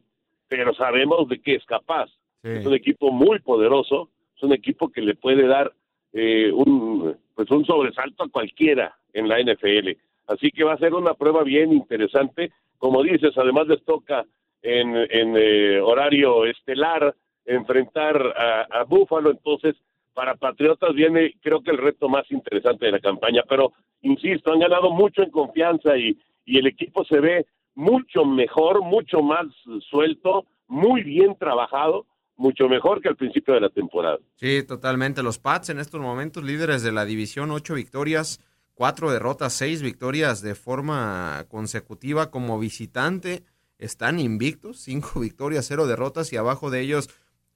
pero 0.47 0.73
sabemos 0.73 1.27
de 1.27 1.41
qué 1.41 1.55
es 1.55 1.65
capaz. 1.65 2.09
Es 2.45 2.65
un 2.65 2.75
equipo 2.75 3.11
muy 3.11 3.39
poderoso, 3.39 4.09
es 4.37 4.43
un 4.43 4.53
equipo 4.53 4.89
que 4.89 5.01
le 5.01 5.15
puede 5.15 5.47
dar 5.47 5.73
eh, 6.13 6.51
un, 6.51 7.17
pues 7.33 7.49
un 7.49 7.65
sobresalto 7.65 8.23
a 8.23 8.29
cualquiera 8.29 8.95
en 9.13 9.27
la 9.27 9.39
NFL. 9.39 9.97
Así 10.27 10.51
que 10.51 10.63
va 10.63 10.73
a 10.73 10.77
ser 10.77 10.93
una 10.93 11.15
prueba 11.15 11.43
bien 11.43 11.73
interesante. 11.73 12.51
Como 12.77 13.01
dices, 13.01 13.35
además 13.35 13.67
les 13.67 13.83
toca 13.83 14.25
en, 14.61 14.95
en 14.95 15.35
eh, 15.37 15.79
horario 15.79 16.45
estelar 16.45 17.15
enfrentar 17.45 18.15
a, 18.37 18.61
a 18.79 18.83
Búfalo, 18.83 19.31
entonces 19.31 19.75
para 20.13 20.35
Patriotas 20.35 20.93
viene 20.93 21.33
creo 21.41 21.61
que 21.61 21.71
el 21.71 21.77
reto 21.77 22.09
más 22.09 22.29
interesante 22.31 22.85
de 22.85 22.93
la 22.93 22.99
campaña, 22.99 23.43
pero 23.47 23.73
insisto, 24.01 24.51
han 24.51 24.59
ganado 24.59 24.91
mucho 24.91 25.23
en 25.23 25.29
confianza 25.29 25.97
y, 25.97 26.17
y 26.45 26.57
el 26.57 26.67
equipo 26.67 27.03
se 27.05 27.19
ve 27.19 27.45
mucho 27.75 28.23
mejor, 28.23 28.81
mucho 28.81 29.21
más 29.21 29.45
suelto, 29.89 30.45
muy 30.67 31.03
bien 31.03 31.35
trabajado, 31.37 32.05
mucho 32.37 32.67
mejor 32.67 33.01
que 33.01 33.09
al 33.09 33.15
principio 33.15 33.53
de 33.53 33.61
la 33.61 33.69
temporada. 33.69 34.19
Sí, 34.35 34.63
totalmente. 34.63 35.23
Los 35.23 35.39
Pats 35.39 35.69
en 35.69 35.79
estos 35.79 36.01
momentos 36.01 36.43
líderes 36.43 36.83
de 36.83 36.91
la 36.91 37.05
división, 37.05 37.51
ocho 37.51 37.75
victorias, 37.75 38.41
cuatro 38.73 39.11
derrotas, 39.11 39.53
seis 39.53 39.81
victorias 39.81 40.41
de 40.41 40.55
forma 40.55 41.45
consecutiva 41.49 42.31
como 42.31 42.59
visitante. 42.59 43.43
Están 43.77 44.19
invictos, 44.19 44.77
cinco 44.79 45.19
victorias, 45.21 45.65
cero 45.67 45.87
derrotas 45.87 46.31
y 46.33 46.37
abajo 46.37 46.69
de 46.69 46.81
ellos, 46.81 47.09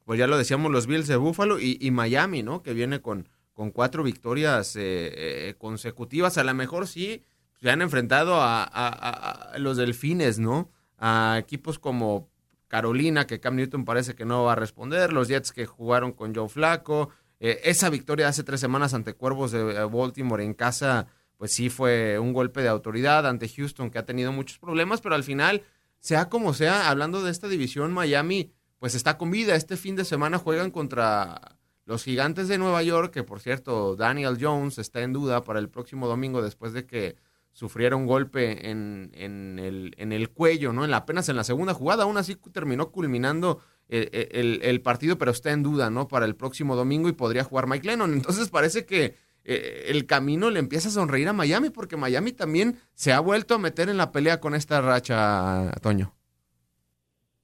pues 0.05 0.19
ya 0.19 0.27
lo 0.27 0.37
decíamos, 0.37 0.71
los 0.71 0.87
Bills 0.87 1.07
de 1.07 1.17
Buffalo 1.17 1.59
y, 1.59 1.91
Miami, 1.91 2.41
¿no? 2.41 2.63
Que 2.63 2.73
viene 2.73 3.01
con, 3.01 3.29
con 3.53 3.71
cuatro 3.71 4.03
victorias 4.03 4.75
eh, 4.75 5.11
eh, 5.13 5.55
consecutivas. 5.57 6.37
A 6.37 6.43
lo 6.43 6.53
mejor 6.53 6.87
sí 6.87 7.23
se 7.61 7.69
han 7.69 7.81
enfrentado 7.81 8.37
a, 8.39 9.53
los 9.57 9.77
Delfines, 9.77 10.39
¿no? 10.39 10.71
A 10.97 11.37
equipos 11.39 11.79
como 11.79 12.28
Carolina, 12.69 13.27
que 13.27 13.41
Cam 13.41 13.57
Newton 13.57 13.83
parece 13.83 14.15
que 14.15 14.23
no 14.23 14.45
va 14.45 14.53
a 14.53 14.55
responder, 14.55 15.11
los 15.11 15.27
Jets 15.27 15.51
que 15.51 15.65
jugaron 15.65 16.13
con 16.13 16.33
Joe 16.33 16.47
Flaco, 16.47 17.09
eh, 17.41 17.59
esa 17.63 17.89
victoria 17.89 18.27
hace 18.27 18.43
tres 18.43 18.61
semanas 18.61 18.93
ante 18.93 19.13
Cuervos 19.13 19.51
de 19.51 19.59
eh, 19.59 19.83
Baltimore 19.85 20.43
en 20.43 20.53
casa, 20.53 21.07
pues 21.37 21.51
sí 21.51 21.69
fue 21.69 22.19
un 22.19 22.31
golpe 22.31 22.61
de 22.61 22.69
autoridad 22.69 23.27
ante 23.27 23.49
Houston, 23.49 23.89
que 23.89 23.97
ha 23.97 24.05
tenido 24.05 24.31
muchos 24.31 24.59
problemas, 24.59 25.01
pero 25.01 25.15
al 25.15 25.23
final, 25.23 25.63
sea 25.99 26.29
como 26.29 26.53
sea, 26.53 26.89
hablando 26.89 27.23
de 27.23 27.31
esta 27.31 27.47
división, 27.47 27.91
Miami, 27.91 28.51
pues 28.77 28.93
está 28.93 29.17
con 29.17 29.31
vida. 29.31 29.55
Este 29.55 29.77
fin 29.77 29.95
de 29.95 30.05
semana 30.05 30.37
juegan 30.37 30.69
contra 30.69 31.57
los 31.85 32.03
gigantes 32.03 32.47
de 32.49 32.57
Nueva 32.57 32.83
York, 32.83 33.11
que 33.11 33.23
por 33.23 33.39
cierto, 33.39 33.95
Daniel 33.95 34.37
Jones 34.39 34.77
está 34.77 35.01
en 35.01 35.13
duda 35.13 35.43
para 35.43 35.59
el 35.59 35.69
próximo 35.69 36.07
domingo 36.07 36.41
después 36.41 36.73
de 36.73 36.85
que 36.85 37.15
sufriera 37.51 37.95
un 37.95 38.05
golpe 38.05 38.69
en, 38.69 39.11
en, 39.13 39.59
el, 39.59 39.93
en 39.97 40.11
el 40.11 40.29
cuello, 40.29 40.73
¿no? 40.73 40.85
En 40.85 40.91
la, 40.91 40.97
apenas 40.97 41.29
en 41.29 41.35
la 41.35 41.43
segunda 41.43 41.73
jugada, 41.73 42.03
aún 42.03 42.17
así 42.17 42.35
terminó 42.53 42.91
culminando 42.91 43.59
el, 43.89 44.59
el, 44.61 44.81
partido, 44.81 45.17
pero 45.17 45.31
está 45.31 45.51
en 45.51 45.63
duda, 45.63 45.89
¿no? 45.89 46.07
Para 46.07 46.25
el 46.25 46.35
próximo 46.35 46.75
domingo 46.75 47.09
y 47.09 47.13
podría 47.13 47.43
jugar 47.43 47.67
Mike 47.67 47.87
Lennon. 47.87 48.13
Entonces 48.13 48.49
parece 48.49 48.85
que 48.85 49.15
eh, 49.43 49.85
el 49.87 50.05
camino 50.05 50.51
le 50.51 50.59
empieza 50.59 50.89
a 50.89 50.91
sonreír 50.91 51.27
a 51.27 51.33
Miami, 51.33 51.69
porque 51.69 51.97
Miami 51.97 52.31
también 52.31 52.75
se 52.93 53.11
ha 53.13 53.19
vuelto 53.19 53.55
a 53.55 53.59
meter 53.59 53.89
en 53.89 53.97
la 53.97 54.11
pelea 54.11 54.39
con 54.39 54.53
esta 54.53 54.81
racha, 54.81 55.71
Toño. 55.81 56.13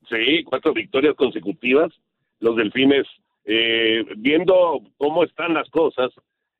Sí, 0.08 0.44
cuatro 0.44 0.74
victorias 0.74 1.16
consecutivas. 1.16 1.92
Los 2.40 2.56
delfines, 2.58 3.08
eh, 3.46 4.06
viendo 4.18 4.82
cómo 4.98 5.24
están 5.24 5.56
las 5.56 5.68
cosas 5.70 6.12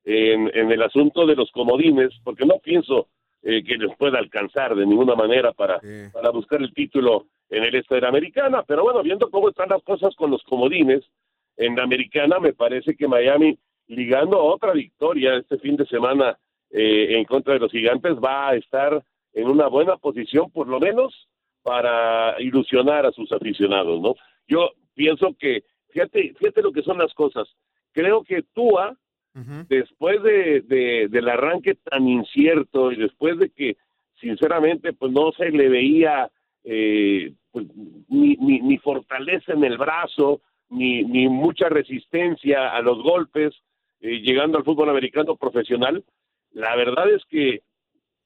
en, 0.04 0.50
en 0.56 0.72
el 0.72 0.82
asunto 0.82 1.28
de 1.28 1.36
los 1.36 1.52
comodines, 1.52 2.12
porque 2.24 2.46
no 2.46 2.58
pienso 2.60 3.08
eh, 3.48 3.64
que 3.64 3.78
les 3.78 3.96
pueda 3.96 4.18
alcanzar 4.18 4.76
de 4.76 4.88
ninguna 4.88 5.14
manera 5.14 5.52
para, 5.54 5.80
para 6.12 6.32
buscar 6.32 6.60
el 6.64 6.74
título 6.74 7.28
en 7.52 7.64
el 7.64 7.76
este 7.76 7.94
de 7.94 8.02
la 8.02 8.08
americana. 8.08 8.64
Pero 8.64 8.82
bueno, 8.82 9.04
viendo 9.04 9.30
cómo 9.30 9.50
están 9.50 9.70
las 9.70 9.84
cosas 9.84 10.16
con 10.16 10.32
los 10.32 10.42
comodines 10.44 11.04
en 11.56 11.76
la 11.76 11.84
americana, 11.84 12.40
me 12.40 12.54
parece 12.54 12.96
que 12.96 13.08
Miami, 13.08 13.56
ligando 13.86 14.44
otra 14.44 14.74
victoria 14.74 15.36
este 15.36 15.60
fin 15.60 15.76
de 15.76 15.86
semana 15.86 16.40
eh, 16.72 17.18
en 17.20 17.26
contra 17.26 17.54
de 17.54 17.60
los 17.60 17.72
gigantes, 17.72 18.14
va 18.14 18.50
a 18.50 18.56
estar 18.56 19.04
en 19.34 19.48
una 19.48 19.68
buena 19.68 19.96
posición, 19.98 20.50
por 20.50 20.68
lo 20.68 20.80
menos, 20.80 21.28
para 21.62 22.42
ilusionar 22.42 23.06
a 23.06 23.12
sus 23.12 23.32
aficionados, 23.32 24.02
¿no? 24.02 24.16
Yo 24.48 24.72
pienso 24.96 25.36
que, 25.38 25.64
fíjate, 25.90 26.34
fíjate 26.40 26.64
lo 26.64 26.72
que 26.72 26.82
son 26.82 26.98
las 26.98 27.14
cosas. 27.14 27.48
Creo 27.92 28.24
que 28.24 28.42
Tua 28.56 28.98
después 29.68 30.24
de, 30.24 31.08
del 31.10 31.30
arranque 31.30 31.76
tan 31.76 32.08
incierto 32.08 32.94
y 32.94 32.96
después 32.96 33.38
de 33.38 33.50
que 33.50 33.76
sinceramente 34.22 34.94
pues 34.94 35.12
no 35.12 35.32
se 35.34 35.50
le 35.50 35.68
veía 35.68 36.32
eh, 36.64 37.34
pues, 37.52 37.68
ni, 38.08 38.38
ni, 38.38 38.78
fortaleza 38.78 39.52
en 39.52 39.66
el 39.66 39.78
brazo 39.78 40.40
ni, 40.70 41.04
ni 41.04 41.28
mucha 41.28 41.68
resistencia 41.68 42.70
a 42.70 42.82
los 42.82 43.04
golpes 43.04 43.54
eh, 44.00 44.22
llegando 44.22 44.58
al 44.58 44.64
fútbol 44.64 44.90
americano 44.90 45.36
profesional 45.36 46.02
la 46.54 46.74
verdad 46.78 47.12
es 47.12 47.24
que 47.26 47.62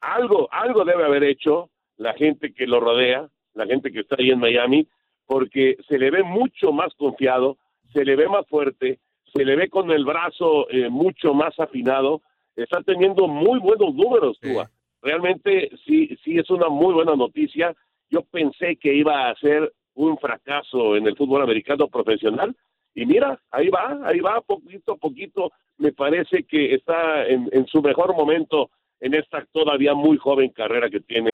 algo 0.01 0.47
algo 0.51 0.85
debe 0.85 1.05
haber 1.05 1.23
hecho 1.23 1.71
la 1.97 2.13
gente 2.13 2.53
que 2.53 2.67
lo 2.67 2.79
rodea 2.79 3.27
la 3.55 3.65
gente 3.65 3.91
que 3.91 4.01
está 4.01 4.15
ahí 4.19 4.29
en 4.29 4.39
Miami 4.39 4.87
porque 5.25 5.77
se 5.87 5.97
le 5.97 6.11
ve 6.11 6.21
mucho 6.21 6.71
más 6.71 6.93
confiado 6.93 7.57
se 7.93 8.05
le 8.05 8.15
ve 8.15 8.27
más 8.27 8.45
fuerte 8.47 8.99
se 9.33 9.45
le 9.45 9.55
ve 9.55 9.69
con 9.69 9.91
el 9.91 10.05
brazo 10.05 10.69
eh, 10.69 10.89
mucho 10.89 11.33
más 11.33 11.59
afinado, 11.59 12.21
está 12.55 12.81
teniendo 12.81 13.27
muy 13.27 13.59
buenos 13.59 13.93
números, 13.93 14.39
Tua. 14.39 14.69
Realmente 15.01 15.69
sí, 15.85 16.17
sí 16.23 16.37
es 16.37 16.49
una 16.49 16.67
muy 16.69 16.93
buena 16.93 17.15
noticia. 17.15 17.73
Yo 18.09 18.21
pensé 18.23 18.75
que 18.75 18.93
iba 18.93 19.29
a 19.29 19.35
ser 19.35 19.71
un 19.93 20.17
fracaso 20.17 20.95
en 20.95 21.07
el 21.07 21.15
fútbol 21.15 21.41
americano 21.41 21.87
profesional 21.87 22.55
y 22.95 23.05
mira, 23.05 23.39
ahí 23.51 23.69
va, 23.69 23.99
ahí 24.05 24.19
va, 24.19 24.41
poquito 24.41 24.93
a 24.93 24.97
poquito, 24.97 25.51
me 25.77 25.91
parece 25.91 26.43
que 26.43 26.73
está 26.73 27.25
en, 27.25 27.47
en 27.51 27.65
su 27.67 27.81
mejor 27.81 28.15
momento 28.15 28.71
en 28.99 29.13
esta 29.13 29.45
todavía 29.51 29.93
muy 29.93 30.17
joven 30.17 30.49
carrera 30.49 30.89
que 30.89 30.99
tiene. 30.99 31.29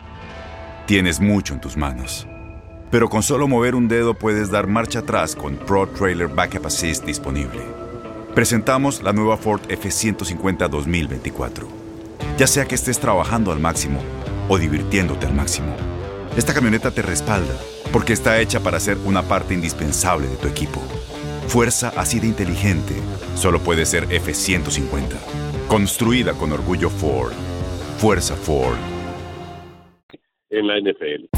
Tienes 0.85 1.19
mucho 1.19 1.53
en 1.53 1.61
tus 1.61 1.75
manos, 1.75 2.27
pero 2.91 3.09
con 3.09 3.23
solo 3.23 3.47
mover 3.47 3.73
un 3.73 3.87
dedo 3.87 4.13
puedes 4.13 4.51
dar 4.51 4.67
marcha 4.67 4.99
atrás 4.99 5.35
con 5.35 5.55
Pro 5.57 5.87
Trailer 5.87 6.27
Backup 6.27 6.67
Assist 6.67 7.05
disponible 7.05 7.84
presentamos 8.35 9.01
la 9.01 9.13
nueva 9.13 9.37
Ford 9.37 9.61
F150 9.69 10.67
2024. 10.67 11.67
Ya 12.37 12.47
sea 12.47 12.65
que 12.65 12.75
estés 12.75 12.99
trabajando 12.99 13.53
al 13.53 13.59
máximo 13.59 14.01
o 14.49 14.57
divirtiéndote 14.57 15.25
al 15.25 15.33
máximo, 15.33 15.73
esta 16.35 16.53
camioneta 16.53 16.91
te 16.91 17.01
respalda 17.01 17.55
porque 17.93 18.11
está 18.11 18.41
hecha 18.41 18.59
para 18.59 18.81
ser 18.81 18.97
una 19.05 19.23
parte 19.23 19.53
indispensable 19.53 20.27
de 20.27 20.35
tu 20.35 20.49
equipo. 20.49 20.81
Fuerza 21.47 21.93
así 21.95 22.19
de 22.19 22.27
inteligente 22.27 22.93
solo 23.35 23.59
puede 23.61 23.85
ser 23.85 24.09
F150. 24.09 25.15
Construida 25.69 26.33
con 26.33 26.51
orgullo 26.51 26.89
Ford. 26.89 27.31
Fuerza 27.99 28.35
Ford. 28.35 28.75
En 30.49 30.67
la 30.67 30.77
NFL. 30.79 31.29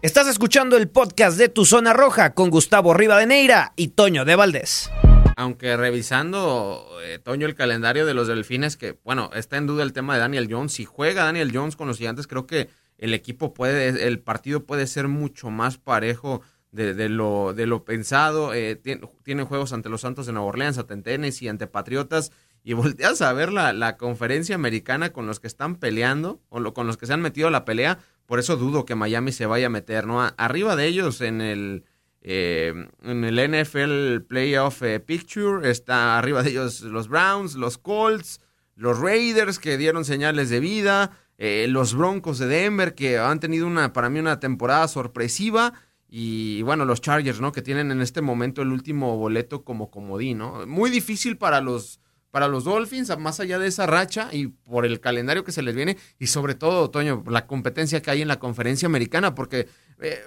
Estás 0.00 0.28
escuchando 0.28 0.78
el 0.78 0.88
podcast 0.88 1.38
de 1.38 1.50
Tu 1.50 1.66
Zona 1.66 1.92
Roja 1.92 2.32
con 2.32 2.48
Gustavo 2.48 2.94
Rivadeneira 2.94 3.74
y 3.76 3.88
Toño 3.88 4.24
de 4.24 4.36
Valdés. 4.36 4.90
Aunque 5.36 5.76
revisando, 5.76 6.86
eh, 7.02 7.18
Toño, 7.18 7.46
el 7.46 7.54
calendario 7.54 8.06
de 8.06 8.14
los 8.14 8.28
delfines, 8.28 8.76
que 8.76 8.98
bueno, 9.04 9.30
está 9.34 9.56
en 9.56 9.66
duda 9.66 9.82
el 9.82 9.92
tema 9.92 10.14
de 10.14 10.20
Daniel 10.20 10.48
Jones. 10.50 10.72
Si 10.72 10.84
juega 10.84 11.24
Daniel 11.24 11.50
Jones 11.52 11.76
con 11.76 11.88
los 11.88 11.98
gigantes, 11.98 12.26
creo 12.26 12.46
que 12.46 12.68
el 12.98 13.14
equipo 13.14 13.54
puede, 13.54 14.06
el 14.06 14.20
partido 14.20 14.64
puede 14.64 14.86
ser 14.86 15.08
mucho 15.08 15.50
más 15.50 15.78
parejo 15.78 16.42
de, 16.70 17.08
lo, 17.08 17.52
de 17.54 17.66
lo 17.66 17.84
pensado. 17.84 18.54
Eh, 18.54 18.76
tiene, 18.76 19.44
juegos 19.44 19.72
ante 19.72 19.88
los 19.88 20.00
Santos 20.00 20.26
de 20.26 20.32
Nueva 20.32 20.48
Orleans, 20.48 20.78
ante 20.78 20.96
Tennessee, 20.96 21.48
ante 21.48 21.66
Patriotas. 21.66 22.32
Y 22.62 22.72
volteas 22.74 23.20
a 23.22 23.32
ver 23.32 23.52
la, 23.52 23.72
la 23.72 23.96
conferencia 23.96 24.54
americana 24.54 25.12
con 25.12 25.26
los 25.26 25.40
que 25.40 25.46
están 25.46 25.76
peleando, 25.76 26.40
o 26.48 26.74
con 26.74 26.86
los 26.86 26.96
que 26.96 27.06
se 27.06 27.12
han 27.12 27.22
metido 27.22 27.48
a 27.48 27.52
la 27.52 27.64
pelea. 27.64 27.98
Por 28.26 28.38
eso 28.38 28.56
dudo 28.56 28.84
que 28.84 28.94
Miami 28.94 29.32
se 29.32 29.46
vaya 29.46 29.66
a 29.66 29.70
meter, 29.70 30.06
¿no? 30.06 30.22
Arriba 30.36 30.76
de 30.76 30.86
ellos 30.86 31.20
en 31.20 31.40
el 31.40 31.84
eh, 32.26 32.72
en 33.02 33.22
el 33.22 33.36
NFL 33.36 34.22
Playoff 34.26 34.82
eh, 34.82 34.98
Picture 34.98 35.70
está 35.70 36.16
arriba 36.16 36.42
de 36.42 36.50
ellos 36.50 36.80
los 36.80 37.08
Browns, 37.08 37.54
los 37.54 37.76
Colts, 37.76 38.40
los 38.76 38.98
Raiders 38.98 39.58
que 39.58 39.76
dieron 39.76 40.06
señales 40.06 40.48
de 40.48 40.58
vida, 40.58 41.18
eh, 41.36 41.66
los 41.68 41.94
Broncos 41.94 42.38
de 42.38 42.46
Denver 42.46 42.94
que 42.94 43.18
han 43.18 43.40
tenido 43.40 43.66
una 43.66 43.92
para 43.92 44.08
mí 44.08 44.20
una 44.20 44.40
temporada 44.40 44.88
sorpresiva 44.88 45.74
y 46.08 46.62
bueno, 46.62 46.86
los 46.86 47.02
Chargers, 47.02 47.42
¿no? 47.42 47.52
Que 47.52 47.60
tienen 47.60 47.90
en 47.90 48.00
este 48.00 48.22
momento 48.22 48.62
el 48.62 48.72
último 48.72 49.18
boleto 49.18 49.62
como 49.62 49.90
comodín, 49.90 50.38
¿no? 50.38 50.66
Muy 50.66 50.90
difícil 50.90 51.36
para 51.36 51.60
los 51.60 52.00
para 52.30 52.48
los 52.48 52.64
Dolphins, 52.64 53.16
más 53.18 53.38
allá 53.38 53.58
de 53.58 53.68
esa 53.68 53.86
racha 53.86 54.30
y 54.32 54.46
por 54.46 54.86
el 54.86 54.98
calendario 54.98 55.44
que 55.44 55.52
se 55.52 55.62
les 55.62 55.74
viene 55.74 55.98
y 56.18 56.28
sobre 56.28 56.54
todo, 56.54 56.90
Toño, 56.90 57.22
la 57.28 57.46
competencia 57.46 58.00
que 58.00 58.10
hay 58.10 58.22
en 58.22 58.28
la 58.28 58.40
conferencia 58.40 58.86
americana, 58.86 59.34
porque 59.34 59.68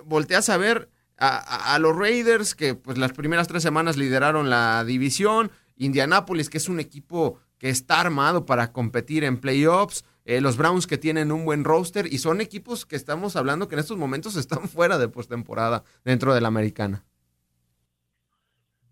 volteas 0.05 0.47
a 0.47 0.57
ver 0.57 0.89
a, 1.19 1.77
los 1.79 1.97
Raiders, 1.97 2.55
que 2.55 2.75
pues 2.75 2.97
las 2.97 3.13
primeras 3.13 3.47
tres 3.47 3.63
semanas 3.63 3.97
lideraron 3.97 4.49
la 4.49 4.83
división, 4.85 5.51
Indianapolis, 5.77 6.49
que 6.49 6.57
es 6.57 6.69
un 6.69 6.79
equipo 6.79 7.39
que 7.57 7.69
está 7.69 7.99
armado 7.99 8.45
para 8.45 8.71
competir 8.71 9.23
en 9.23 9.39
playoffs, 9.39 10.05
eh, 10.25 10.41
los 10.41 10.57
Browns 10.57 10.87
que 10.87 10.97
tienen 10.97 11.31
un 11.31 11.45
buen 11.45 11.63
roster 11.63 12.05
y 12.05 12.17
son 12.17 12.41
equipos 12.41 12.85
que 12.85 12.95
estamos 12.95 13.35
hablando 13.35 13.67
que 13.67 13.75
en 13.75 13.79
estos 13.79 13.97
momentos 13.97 14.35
están 14.35 14.59
fuera 14.67 14.97
de 14.97 15.07
postemporada 15.07 15.83
dentro 16.03 16.33
de 16.33 16.41
la 16.41 16.49
americana. 16.49 17.03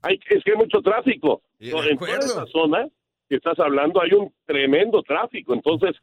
Hay, 0.02 0.20
es 0.30 0.44
que 0.44 0.52
hay 0.52 0.58
mucho 0.58 0.82
tráfico. 0.82 1.42
En 1.60 1.98
toda 1.98 2.18
esa 2.20 2.46
zona 2.48 2.88
que 3.28 3.36
estás 3.36 3.60
hablando 3.60 4.02
hay 4.02 4.14
un 4.14 4.32
tremendo 4.46 5.02
tráfico. 5.02 5.54
Entonces, 5.54 5.96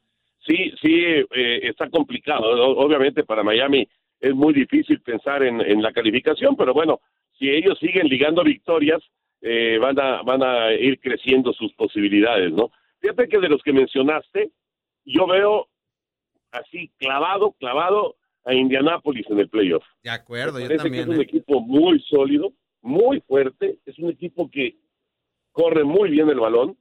sí, 0.45 0.73
sí, 0.81 1.05
eh, 1.31 1.61
está 1.63 1.89
complicado. 1.89 2.43
Obviamente 2.77 3.25
para 3.25 3.43
Miami 3.43 3.89
es 4.23 4.35
muy 4.35 4.55
difícil 4.55 5.01
pensar 5.03 5.43
en, 5.43 5.61
en 5.61 5.83
la 5.83 5.93
calificación, 5.93 6.57
pero 6.57 6.73
bueno, 6.73 7.01
si 7.39 7.51
ellos 7.51 7.79
siguen 7.81 8.07
ligando 8.07 8.45
victorias, 8.45 9.03
eh, 9.41 9.79
van, 9.79 9.99
a, 9.99 10.23
van 10.23 10.43
a 10.45 10.73
ir 10.73 11.01
creciendo 11.01 11.53
sus 11.53 11.73
posibilidades, 11.75 12.53
¿no? 12.53 12.71
Fíjate 13.01 13.29
que 13.29 13.41
de 13.41 13.49
los 13.49 13.61
que 13.63 13.73
mencionaste, 13.73 14.53
yo 15.05 15.27
veo 15.27 15.67
así 16.53 16.93
clavado, 16.99 17.53
clavado 17.59 18.15
a 18.45 18.55
Indianápolis 18.55 19.27
en 19.29 19.41
el 19.41 19.49
playoff. 19.49 19.85
De 20.05 20.11
acuerdo, 20.11 20.59
Me 20.59 20.69
yo 20.69 20.77
también. 20.77 20.93
que 20.95 21.01
es 21.01 21.17
un 21.17 21.21
¿eh? 21.21 21.25
equipo 21.25 21.61
muy 21.61 22.01
sólido, 22.03 22.53
muy 22.81 23.21
fuerte, 23.23 23.79
es 23.87 23.99
un 23.99 24.11
equipo 24.11 24.49
que 24.49 24.77
corre 25.51 25.83
muy 25.83 26.11
bien 26.11 26.29
el 26.29 26.39
balón. 26.39 26.77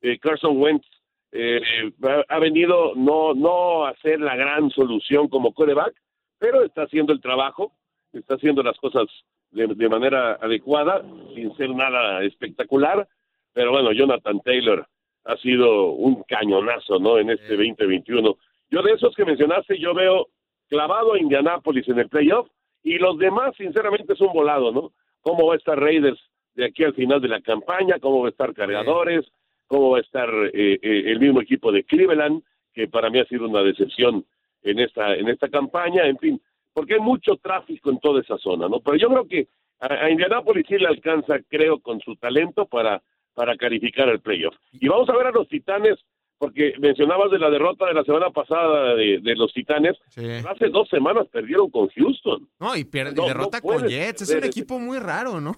Eh, 0.00 0.18
Carson 0.20 0.56
Wentz 0.58 0.86
eh, 1.32 1.60
ha, 2.04 2.24
ha 2.28 2.38
venido 2.38 2.94
no, 2.94 3.34
no 3.34 3.84
a 3.84 3.96
ser 3.96 4.20
la 4.20 4.36
gran 4.36 4.70
solución 4.70 5.26
como 5.28 5.52
coreback, 5.52 5.94
pero 6.38 6.64
está 6.64 6.82
haciendo 6.82 7.12
el 7.12 7.20
trabajo, 7.20 7.72
está 8.12 8.34
haciendo 8.34 8.62
las 8.62 8.78
cosas 8.78 9.04
de, 9.50 9.66
de 9.66 9.88
manera 9.88 10.34
adecuada, 10.34 11.02
sin 11.34 11.54
ser 11.56 11.70
nada 11.70 12.22
espectacular. 12.24 13.06
Pero 13.52 13.72
bueno, 13.72 13.92
Jonathan 13.92 14.40
Taylor 14.40 14.86
ha 15.24 15.36
sido 15.38 15.92
un 15.92 16.22
cañonazo, 16.24 16.98
¿no? 16.98 17.18
En 17.18 17.30
este 17.30 17.56
2021. 17.56 18.36
Yo 18.70 18.82
de 18.82 18.92
esos 18.92 19.14
que 19.14 19.24
mencionaste, 19.24 19.78
yo 19.78 19.94
veo 19.94 20.28
clavado 20.68 21.14
a 21.14 21.18
Indianápolis 21.18 21.88
en 21.88 21.98
el 21.98 22.08
playoff 22.08 22.48
y 22.82 22.98
los 22.98 23.18
demás, 23.18 23.54
sinceramente, 23.56 24.12
es 24.12 24.20
un 24.20 24.32
volado, 24.32 24.72
¿no? 24.72 24.92
¿Cómo 25.20 25.46
va 25.46 25.54
a 25.54 25.56
estar 25.56 25.78
Raiders 25.78 26.18
de 26.54 26.66
aquí 26.66 26.84
al 26.84 26.94
final 26.94 27.20
de 27.20 27.28
la 27.28 27.40
campaña? 27.40 27.98
¿Cómo 28.00 28.20
va 28.20 28.28
a 28.28 28.30
estar 28.30 28.54
Cargadores? 28.54 29.26
¿Cómo 29.66 29.90
va 29.90 29.98
a 29.98 30.00
estar 30.00 30.28
eh, 30.54 30.78
eh, 30.80 31.02
el 31.06 31.20
mismo 31.20 31.40
equipo 31.40 31.72
de 31.72 31.84
Cleveland? 31.84 32.42
Que 32.72 32.88
para 32.88 33.10
mí 33.10 33.18
ha 33.18 33.26
sido 33.26 33.46
una 33.46 33.62
decepción 33.62 34.24
en 34.70 34.78
esta, 34.80 35.14
en 35.14 35.28
esta 35.28 35.48
campaña, 35.48 36.06
en 36.06 36.18
fin, 36.18 36.40
porque 36.72 36.94
hay 36.94 37.00
mucho 37.00 37.36
tráfico 37.36 37.90
en 37.90 37.98
toda 38.00 38.20
esa 38.20 38.36
zona, 38.38 38.68
¿no? 38.68 38.80
Pero 38.80 38.96
yo 38.96 39.08
creo 39.08 39.26
que 39.28 39.48
a, 39.80 39.92
a 40.04 40.10
Indianápolis 40.10 40.66
sí 40.68 40.76
le 40.78 40.86
alcanza, 40.88 41.38
creo, 41.48 41.80
con 41.80 42.00
su 42.00 42.16
talento 42.16 42.66
para, 42.66 43.02
para 43.34 43.56
calificar 43.56 44.08
el 44.08 44.20
playoff. 44.20 44.54
Y 44.72 44.88
vamos 44.88 45.08
a 45.08 45.16
ver 45.16 45.26
a 45.28 45.30
los 45.32 45.48
Titanes, 45.48 45.98
porque 46.38 46.74
mencionabas 46.78 47.30
de 47.32 47.38
la 47.40 47.50
derrota 47.50 47.86
de 47.86 47.94
la 47.94 48.04
semana 48.04 48.30
pasada 48.30 48.94
de, 48.94 49.18
de 49.20 49.34
los 49.34 49.52
Titanes, 49.52 49.96
Sí. 50.10 50.24
hace 50.48 50.68
dos 50.68 50.88
semanas 50.88 51.26
perdieron 51.32 51.68
con 51.70 51.88
Houston. 51.88 52.48
No, 52.60 52.76
y, 52.76 52.84
pierde, 52.84 53.12
no 53.14 53.26
derrota 53.26 53.60
con 53.60 53.86
Jets. 53.88 54.22
Es 54.22 54.34
un 54.34 54.44
equipo 54.44 54.78
muy 54.78 54.98
raro, 54.98 55.40
¿no? 55.40 55.54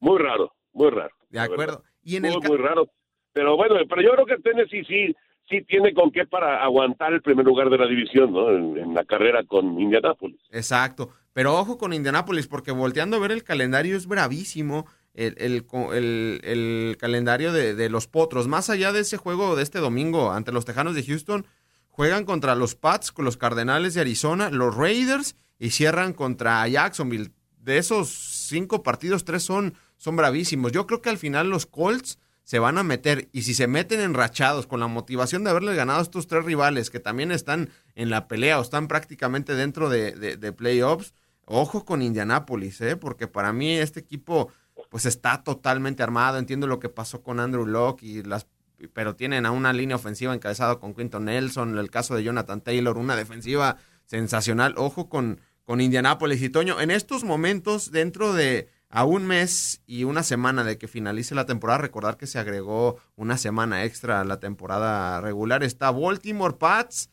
Muy 0.00 0.18
raro, 0.18 0.52
muy 0.72 0.90
raro. 0.90 1.14
De 1.30 1.40
acuerdo. 1.40 1.76
verdad. 1.78 1.90
Y 2.02 2.16
en 2.16 2.22
muy, 2.24 2.32
el 2.32 2.48
muy 2.48 2.58
raro. 2.58 2.88
Pero 3.32 3.56
bueno, 3.56 3.76
pero 3.88 4.02
yo 4.02 4.10
creo 4.12 4.26
que 4.26 4.36
Tennessee 4.42 4.84
sí, 4.84 5.16
sí 5.48 5.62
tiene 5.62 5.92
con 5.94 6.10
qué 6.10 6.26
para 6.26 6.62
aguantar 6.64 7.12
el 7.12 7.22
primer 7.22 7.44
lugar 7.44 7.70
de 7.70 7.78
la 7.78 7.86
división, 7.86 8.32
¿no? 8.32 8.50
En, 8.50 8.94
la 8.94 9.04
carrera 9.04 9.44
con 9.44 9.80
Indianapolis. 9.80 10.40
Exacto. 10.50 11.10
Pero 11.32 11.58
ojo 11.58 11.78
con 11.78 11.92
Indianápolis, 11.92 12.46
porque 12.46 12.70
volteando 12.72 13.16
a 13.16 13.20
ver 13.20 13.32
el 13.32 13.42
calendario 13.44 13.96
es 13.96 14.06
bravísimo. 14.06 14.86
El, 15.14 15.34
el- 15.38 16.40
el 16.42 16.96
calendario 16.98 17.52
de, 17.52 17.74
de 17.74 17.88
los 17.88 18.08
potros. 18.08 18.48
Más 18.48 18.68
allá 18.68 18.92
de 18.92 19.00
ese 19.00 19.16
juego 19.16 19.54
de 19.54 19.62
este 19.62 19.78
domingo 19.78 20.32
ante 20.32 20.50
los 20.50 20.64
Tejanos 20.64 20.94
de 20.96 21.04
Houston, 21.04 21.46
juegan 21.88 22.24
contra 22.24 22.56
los 22.56 22.74
Pats, 22.74 23.12
con 23.12 23.24
los 23.24 23.36
Cardenales 23.36 23.94
de 23.94 24.00
Arizona, 24.00 24.50
los 24.50 24.74
Raiders 24.76 25.36
y 25.58 25.70
cierran 25.70 26.14
contra 26.14 26.66
Jacksonville. 26.66 27.30
De 27.58 27.78
esos 27.78 28.08
cinco 28.48 28.82
partidos, 28.82 29.24
tres 29.24 29.44
son, 29.44 29.74
son 29.96 30.16
bravísimos. 30.16 30.72
Yo 30.72 30.86
creo 30.86 31.00
que 31.00 31.10
al 31.10 31.18
final 31.18 31.48
los 31.48 31.66
Colts 31.66 32.18
se 32.44 32.58
van 32.58 32.78
a 32.78 32.82
meter 32.82 33.28
y 33.32 33.42
si 33.42 33.54
se 33.54 33.66
meten 33.66 34.00
enrachados 34.00 34.66
con 34.66 34.78
la 34.80 34.86
motivación 34.86 35.42
de 35.44 35.50
haberle 35.50 35.74
ganado 35.74 35.98
a 35.98 36.02
estos 36.02 36.26
tres 36.26 36.44
rivales 36.44 36.90
que 36.90 37.00
también 37.00 37.32
están 37.32 37.70
en 37.94 38.10
la 38.10 38.28
pelea 38.28 38.58
o 38.58 38.62
están 38.62 38.86
prácticamente 38.86 39.54
dentro 39.54 39.88
de, 39.88 40.12
de- 40.12 40.36
de 40.36 40.52
playoffs, 40.52 41.14
ojo 41.46 41.84
con 41.84 42.02
Indianápolis, 42.02 42.80
¿eh? 42.82 42.96
porque 42.96 43.26
para 43.26 43.52
mí 43.52 43.72
este 43.72 44.00
equipo 44.00 44.52
pues 44.90 45.06
está 45.06 45.42
totalmente 45.42 46.02
armado. 46.02 46.38
Entiendo 46.38 46.66
lo 46.66 46.78
que 46.80 46.88
pasó 46.88 47.22
con 47.22 47.40
Andrew 47.40 47.66
Locke 47.66 48.02
y 48.02 48.22
las 48.22 48.46
pero 48.92 49.14
tienen 49.14 49.46
a 49.46 49.50
una 49.50 49.72
línea 49.72 49.96
ofensiva 49.96 50.34
encabezada 50.34 50.78
con 50.78 50.94
Quinton 50.94 51.24
Nelson, 51.26 51.78
el 51.78 51.90
caso 51.90 52.14
de 52.16 52.24
Jonathan 52.24 52.60
Taylor, 52.60 52.98
una 52.98 53.16
defensiva 53.16 53.78
sensacional. 54.04 54.74
Ojo 54.76 55.08
con, 55.08 55.40
con 55.64 55.80
Indianápolis 55.80 56.42
y 56.42 56.50
Toño. 56.50 56.80
En 56.80 56.90
estos 56.90 57.24
momentos, 57.24 57.92
dentro 57.92 58.34
de 58.34 58.68
a 58.96 59.02
un 59.04 59.26
mes 59.26 59.82
y 59.88 60.04
una 60.04 60.22
semana 60.22 60.62
de 60.62 60.78
que 60.78 60.86
finalice 60.86 61.34
la 61.34 61.46
temporada, 61.46 61.78
recordar 61.78 62.16
que 62.16 62.28
se 62.28 62.38
agregó 62.38 63.00
una 63.16 63.36
semana 63.38 63.82
extra 63.84 64.20
a 64.20 64.24
la 64.24 64.38
temporada 64.38 65.20
regular, 65.20 65.64
está 65.64 65.90
Baltimore 65.90 66.54
Pats, 66.56 67.10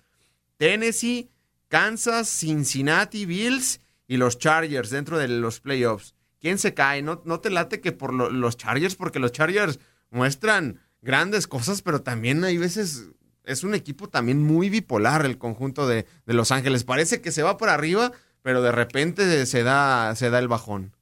Tennessee, 0.58 1.32
Kansas, 1.70 2.30
Cincinnati 2.30 3.26
Bills 3.26 3.82
y 4.08 4.18
los 4.18 4.38
Chargers 4.38 4.92
dentro 4.92 5.18
de 5.18 5.28
los 5.28 5.60
playoffs. 5.60 6.14
¿Quién 6.40 6.60
se 6.60 6.76
cae? 6.76 7.02
No, 7.02 7.24
no 7.26 7.40
te 7.40 7.50
late 7.50 7.82
que 7.82 7.92
por 7.92 8.14
lo- 8.14 8.30
los 8.30 8.58
Chargers, 8.58 8.96
porque 8.96 9.18
los 9.18 9.32
Chargers 9.32 9.80
muestran 10.12 10.80
grandes 11.02 11.48
cosas, 11.48 11.82
pero 11.82 12.02
también 12.04 12.44
hay 12.44 12.58
veces 12.60 13.10
es 13.44 13.64
un 13.64 13.74
equipo 13.74 14.08
también 14.08 14.44
muy 14.44 14.70
bipolar 14.70 15.26
el 15.26 15.40
conjunto 15.40 15.88
de, 15.88 16.06
de 16.28 16.34
Los 16.36 16.52
Ángeles. 16.52 16.84
Parece 16.84 17.22
que 17.22 17.32
se 17.32 17.42
va 17.42 17.58
por 17.58 17.70
arriba, 17.70 18.12
pero 18.44 18.62
de 18.62 18.72
repente 18.72 19.48
se 19.48 19.64
da, 19.64 20.16
se 20.16 20.30
da 20.30 20.38
el 20.38 20.48
bajón. 20.48 20.96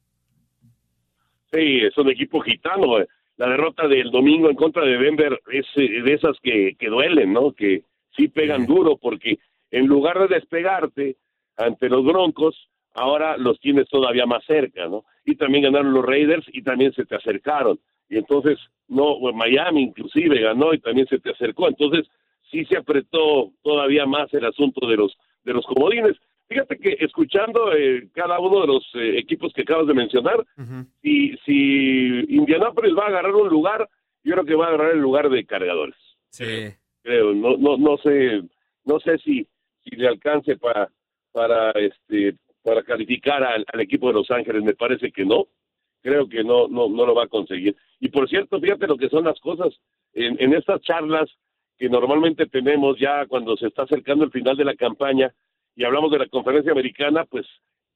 Sí, 1.52 1.80
es 1.80 1.96
un 1.98 2.10
equipo 2.10 2.40
gitano. 2.40 2.98
eh. 3.00 3.06
La 3.36 3.48
derrota 3.48 3.88
del 3.88 4.10
domingo 4.10 4.50
en 4.50 4.56
contra 4.56 4.84
de 4.84 4.98
Denver 4.98 5.40
es 5.50 5.66
eh, 5.76 6.02
de 6.02 6.12
esas 6.12 6.38
que, 6.42 6.76
que 6.78 6.88
duelen, 6.88 7.32
¿no? 7.32 7.52
Que 7.52 7.84
sí 8.16 8.28
pegan 8.28 8.66
duro 8.66 8.96
porque 8.96 9.38
en 9.70 9.86
lugar 9.86 10.18
de 10.20 10.34
despegarte 10.34 11.16
ante 11.56 11.88
los 11.88 12.04
Broncos, 12.04 12.68
ahora 12.94 13.36
los 13.36 13.58
tienes 13.60 13.88
todavía 13.88 14.26
más 14.26 14.44
cerca, 14.44 14.86
¿no? 14.88 15.04
Y 15.24 15.36
también 15.36 15.64
ganaron 15.64 15.92
los 15.92 16.04
Raiders 16.04 16.44
y 16.52 16.62
también 16.62 16.92
se 16.92 17.04
te 17.04 17.16
acercaron. 17.16 17.78
Y 18.08 18.18
entonces, 18.18 18.58
no, 18.88 19.18
Miami 19.32 19.82
inclusive 19.82 20.40
ganó 20.40 20.74
y 20.74 20.80
también 20.80 21.06
se 21.06 21.18
te 21.18 21.30
acercó. 21.30 21.68
Entonces, 21.68 22.08
sí 22.50 22.64
se 22.64 22.76
apretó 22.76 23.52
todavía 23.62 24.06
más 24.06 24.32
el 24.34 24.44
asunto 24.44 24.86
de 24.86 24.96
los 24.96 25.16
de 25.44 25.52
los 25.54 25.64
comodines. 25.64 26.16
Fíjate 26.50 26.78
que 26.78 26.96
escuchando 26.98 27.72
eh, 27.72 28.08
cada 28.12 28.40
uno 28.40 28.62
de 28.62 28.66
los 28.66 28.84
eh, 28.94 29.18
equipos 29.18 29.52
que 29.52 29.62
acabas 29.62 29.86
de 29.86 29.94
mencionar, 29.94 30.40
Ujú. 30.58 30.84
si, 31.00 31.36
si 31.46 32.24
Indianapolis 32.28 32.92
va 32.92 33.04
a 33.04 33.08
agarrar 33.08 33.36
un 33.36 33.48
lugar, 33.48 33.88
yo 34.24 34.32
creo 34.32 34.44
que 34.44 34.56
va 34.56 34.64
a 34.64 34.68
agarrar 34.70 34.94
el 34.94 34.98
lugar 34.98 35.30
de 35.30 35.46
cargadores. 35.46 35.94
Sí. 36.30 36.74
Creo, 37.04 37.32
no, 37.34 37.56
no, 37.56 37.76
no 37.76 37.96
sé, 37.98 38.42
no 38.84 38.98
sé 38.98 39.18
si, 39.18 39.46
si 39.84 39.94
le 39.94 40.08
alcance 40.08 40.56
para, 40.56 40.90
para 41.30 41.70
este, 41.70 42.34
para 42.64 42.82
calificar 42.82 43.44
al, 43.44 43.64
al 43.72 43.80
equipo 43.80 44.08
de 44.08 44.14
Los 44.14 44.30
Ángeles, 44.32 44.64
me 44.64 44.74
parece 44.74 45.12
que 45.12 45.24
no. 45.24 45.46
Creo 46.02 46.28
que 46.28 46.42
no, 46.42 46.66
no, 46.66 46.88
no 46.88 47.06
lo 47.06 47.14
va 47.14 47.24
a 47.24 47.28
conseguir. 47.28 47.76
Y 48.00 48.08
por 48.08 48.28
cierto, 48.28 48.58
fíjate 48.58 48.88
lo 48.88 48.96
que 48.96 49.08
son 49.08 49.22
las 49.22 49.38
cosas 49.38 49.72
en, 50.14 50.36
en 50.42 50.52
estas 50.54 50.80
charlas 50.80 51.30
que 51.78 51.88
normalmente 51.88 52.46
tenemos 52.46 52.98
ya 52.98 53.24
cuando 53.26 53.56
se 53.56 53.68
está 53.68 53.84
acercando 53.84 54.24
el 54.24 54.32
final 54.32 54.56
de 54.56 54.64
la 54.64 54.74
campaña 54.74 55.32
y 55.76 55.84
hablamos 55.84 56.10
de 56.10 56.18
la 56.18 56.28
conferencia 56.28 56.72
americana, 56.72 57.24
pues 57.24 57.46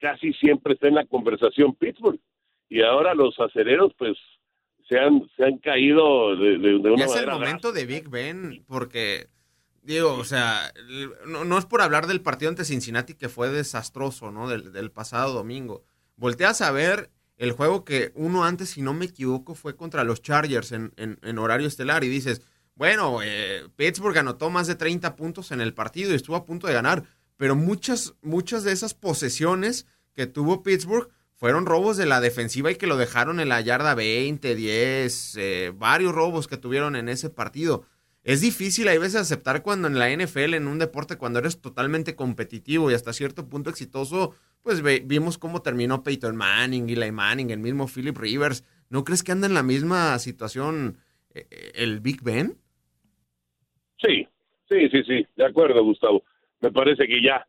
casi 0.00 0.32
siempre 0.34 0.74
está 0.74 0.88
en 0.88 0.94
la 0.96 1.06
conversación 1.06 1.74
Pittsburgh. 1.74 2.20
Y 2.68 2.82
ahora 2.82 3.14
los 3.14 3.38
acereros, 3.38 3.92
pues, 3.98 4.16
se 4.88 4.98
han, 4.98 5.28
se 5.36 5.44
han 5.44 5.58
caído 5.58 6.36
de, 6.36 6.58
de, 6.58 6.78
de 6.78 6.90
una 6.90 6.96
Ya 6.98 7.04
es 7.06 7.16
el 7.16 7.26
momento 7.30 7.72
de 7.72 7.86
Big 7.86 8.08
Ben, 8.08 8.64
porque, 8.66 9.28
digo, 9.82 10.14
o 10.14 10.24
sea, 10.24 10.72
no, 11.26 11.44
no 11.44 11.58
es 11.58 11.66
por 11.66 11.80
hablar 11.82 12.06
del 12.06 12.20
partido 12.20 12.50
ante 12.50 12.64
Cincinnati 12.64 13.14
que 13.14 13.28
fue 13.28 13.48
desastroso, 13.50 14.30
¿no? 14.30 14.48
Del, 14.48 14.72
del 14.72 14.90
pasado 14.90 15.32
domingo. 15.32 15.84
Volteas 16.16 16.60
a 16.62 16.70
ver 16.70 17.10
el 17.36 17.52
juego 17.52 17.84
que 17.84 18.12
uno 18.14 18.44
antes, 18.44 18.70
si 18.70 18.82
no 18.82 18.92
me 18.94 19.06
equivoco, 19.06 19.54
fue 19.54 19.74
contra 19.76 20.04
los 20.04 20.22
Chargers 20.22 20.72
en, 20.72 20.92
en- 20.96 21.18
en 21.22 21.38
horario 21.38 21.66
estelar 21.66 22.04
y 22.04 22.08
dices, 22.08 22.42
bueno, 22.76 23.20
eh, 23.22 23.62
Pittsburgh 23.76 24.18
anotó 24.18 24.50
más 24.50 24.66
de 24.66 24.74
30 24.76 25.16
puntos 25.16 25.50
en 25.52 25.60
el 25.60 25.74
partido 25.74 26.12
y 26.12 26.16
estuvo 26.16 26.36
a 26.36 26.44
punto 26.44 26.66
de 26.66 26.74
ganar, 26.74 27.02
pero 27.36 27.56
muchas, 27.56 28.14
muchas 28.22 28.64
de 28.64 28.72
esas 28.72 28.94
posesiones 28.94 29.86
que 30.14 30.26
tuvo 30.26 30.62
Pittsburgh 30.62 31.08
fueron 31.34 31.66
robos 31.66 31.96
de 31.96 32.06
la 32.06 32.20
defensiva 32.20 32.70
y 32.70 32.76
que 32.76 32.86
lo 32.86 32.96
dejaron 32.96 33.40
en 33.40 33.48
la 33.48 33.60
yarda 33.60 33.94
20, 33.94 34.54
10, 34.54 35.36
eh, 35.36 35.72
varios 35.76 36.14
robos 36.14 36.46
que 36.46 36.56
tuvieron 36.56 36.96
en 36.96 37.08
ese 37.08 37.28
partido. 37.30 37.84
Es 38.22 38.40
difícil 38.40 38.88
a 38.88 38.92
veces 38.98 39.16
aceptar 39.16 39.62
cuando 39.62 39.86
en 39.88 39.98
la 39.98 40.08
NFL, 40.10 40.54
en 40.54 40.66
un 40.68 40.78
deporte, 40.78 41.16
cuando 41.18 41.40
eres 41.40 41.60
totalmente 41.60 42.14
competitivo 42.16 42.90
y 42.90 42.94
hasta 42.94 43.12
cierto 43.12 43.48
punto 43.50 43.68
exitoso, 43.68 44.34
pues 44.62 44.80
ve- 44.80 45.02
vimos 45.04 45.36
cómo 45.36 45.60
terminó 45.60 46.02
Peyton 46.02 46.34
Manning, 46.34 46.88
Eli 46.88 47.12
Manning, 47.12 47.50
el 47.50 47.58
mismo 47.58 47.86
Philip 47.86 48.16
Rivers. 48.16 48.64
¿No 48.88 49.04
crees 49.04 49.22
que 49.22 49.32
anda 49.32 49.46
en 49.46 49.52
la 49.52 49.62
misma 49.62 50.18
situación 50.20 50.96
eh, 51.34 51.46
eh, 51.50 51.72
el 51.74 52.00
Big 52.00 52.22
Ben? 52.22 52.56
Sí, 53.98 54.26
sí, 54.68 54.88
sí, 54.90 55.02
sí, 55.06 55.26
de 55.36 55.44
acuerdo, 55.44 55.82
Gustavo. 55.84 56.22
Me 56.64 56.72
parece 56.72 57.06
que 57.06 57.20
ya, 57.20 57.46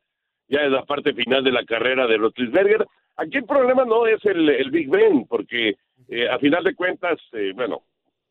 ya 0.49 0.59
es 0.59 0.71
la 0.71 0.83
parte 0.83 1.13
final 1.13 1.41
de 1.41 1.53
la 1.53 1.63
carrera 1.63 2.05
de 2.05 2.17
Rotlisberger. 2.17 2.85
Aquí 3.15 3.37
el 3.37 3.45
problema 3.45 3.85
no 3.85 4.05
es 4.05 4.19
el, 4.25 4.49
el 4.49 4.69
Big 4.71 4.89
Ben, 4.89 5.25
porque 5.25 5.75
eh, 6.09 6.27
a 6.29 6.37
final 6.37 6.65
de 6.65 6.75
cuentas, 6.75 7.17
eh, 7.31 7.53
bueno, 7.55 7.83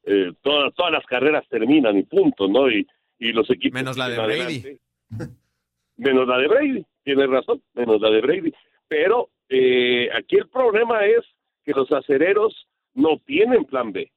eh, 0.04 0.32
todas, 0.42 0.74
todas 0.74 0.92
las 0.92 1.06
carreras 1.06 1.48
terminan 1.48 1.96
y 1.96 2.02
punto, 2.02 2.48
¿no? 2.48 2.70
Y, 2.70 2.86
y 3.18 3.32
los 3.32 3.48
equipos... 3.48 3.80
Menos 3.80 3.96
la 3.96 4.10
de 4.10 4.18
Brady. 4.18 4.78
menos 5.96 6.28
la 6.28 6.36
de 6.36 6.48
Brady, 6.48 6.86
tienes 7.02 7.30
razón, 7.30 7.62
menos 7.72 7.98
la 7.98 8.10
de 8.10 8.20
Brady. 8.20 8.52
Pero 8.86 9.30
eh, 9.48 10.10
aquí 10.14 10.36
el 10.36 10.48
problema 10.48 11.06
es 11.06 11.24
que 11.64 11.72
los 11.72 11.90
acereros 11.92 12.68
no 12.92 13.22
tienen 13.24 13.64
plan 13.64 13.90
B. 13.90 14.12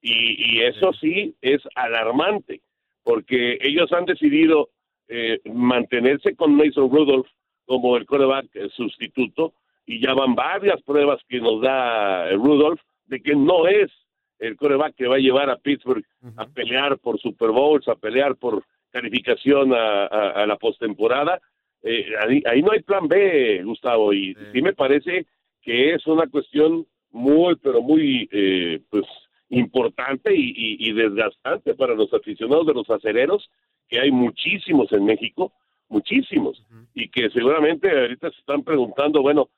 Y, 0.00 0.56
y 0.56 0.62
eso 0.62 0.94
sí 0.94 1.36
es 1.42 1.60
alarmante, 1.74 2.62
porque 3.02 3.58
ellos 3.60 3.92
han 3.92 4.06
decidido 4.06 4.70
eh, 5.08 5.40
mantenerse 5.44 6.34
con 6.36 6.54
Mason 6.54 6.90
Rudolph 6.90 7.28
como 7.66 7.96
el 7.96 8.06
coreback 8.06 8.46
sustituto 8.76 9.54
y 9.86 10.00
ya 10.00 10.14
van 10.14 10.34
varias 10.34 10.80
pruebas 10.82 11.20
que 11.28 11.40
nos 11.40 11.60
da 11.60 12.30
Rudolph 12.32 12.80
de 13.06 13.20
que 13.20 13.34
no 13.34 13.66
es 13.66 13.90
el 14.38 14.56
coreback 14.56 14.94
que 14.94 15.06
va 15.06 15.16
a 15.16 15.20
llevar 15.20 15.50
a 15.50 15.56
Pittsburgh 15.56 16.04
a 16.36 16.46
pelear 16.46 16.98
por 16.98 17.18
Super 17.18 17.50
Bowls, 17.50 17.88
a 17.88 17.96
pelear 17.96 18.36
por 18.36 18.64
calificación 18.90 19.72
a, 19.74 20.46
la 20.46 20.56
postemporada. 20.56 21.40
Eh, 21.82 22.06
ahí, 22.46 22.62
no 22.62 22.72
hay 22.72 22.82
plan 22.82 23.08
B, 23.08 23.62
Gustavo, 23.64 24.12
y 24.12 24.34
sí. 24.52 24.62
me 24.62 24.72
parece 24.72 25.26
que 25.62 25.94
es 25.94 26.06
una 26.06 26.26
cuestión 26.26 26.86
muy, 27.10 27.56
pero 27.56 27.82
muy, 27.82 28.28
eh, 28.32 28.80
pues, 28.90 29.04
importante 29.50 30.32
y, 30.34 30.92
desgastante 30.92 31.74
para 31.74 31.94
los 31.94 32.12
aficionados 32.12 32.66
de 32.66 32.74
los 32.74 32.90
acereros, 32.90 33.48
que 33.88 34.00
hay 34.00 34.10
muchísimos 34.10 34.92
en 34.92 35.04
México, 35.04 35.52
muchísimos, 35.88 36.62
y 36.94 37.08
que 37.08 37.30
seguramente 37.30 37.90
ahorita 37.90 38.30
se 38.30 38.38
están 38.38 38.62
preguntando, 38.62 39.22
bueno, 39.22 39.48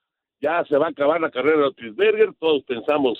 ya 0.40 0.64
se 0.64 0.76
va 0.76 0.86
a 0.86 0.90
acabar 0.90 1.20
la 1.20 1.30
carrera 1.30 1.58
de 1.58 1.64
Otisberger, 1.64 2.32
todos 2.38 2.62
pensamos, 2.64 3.18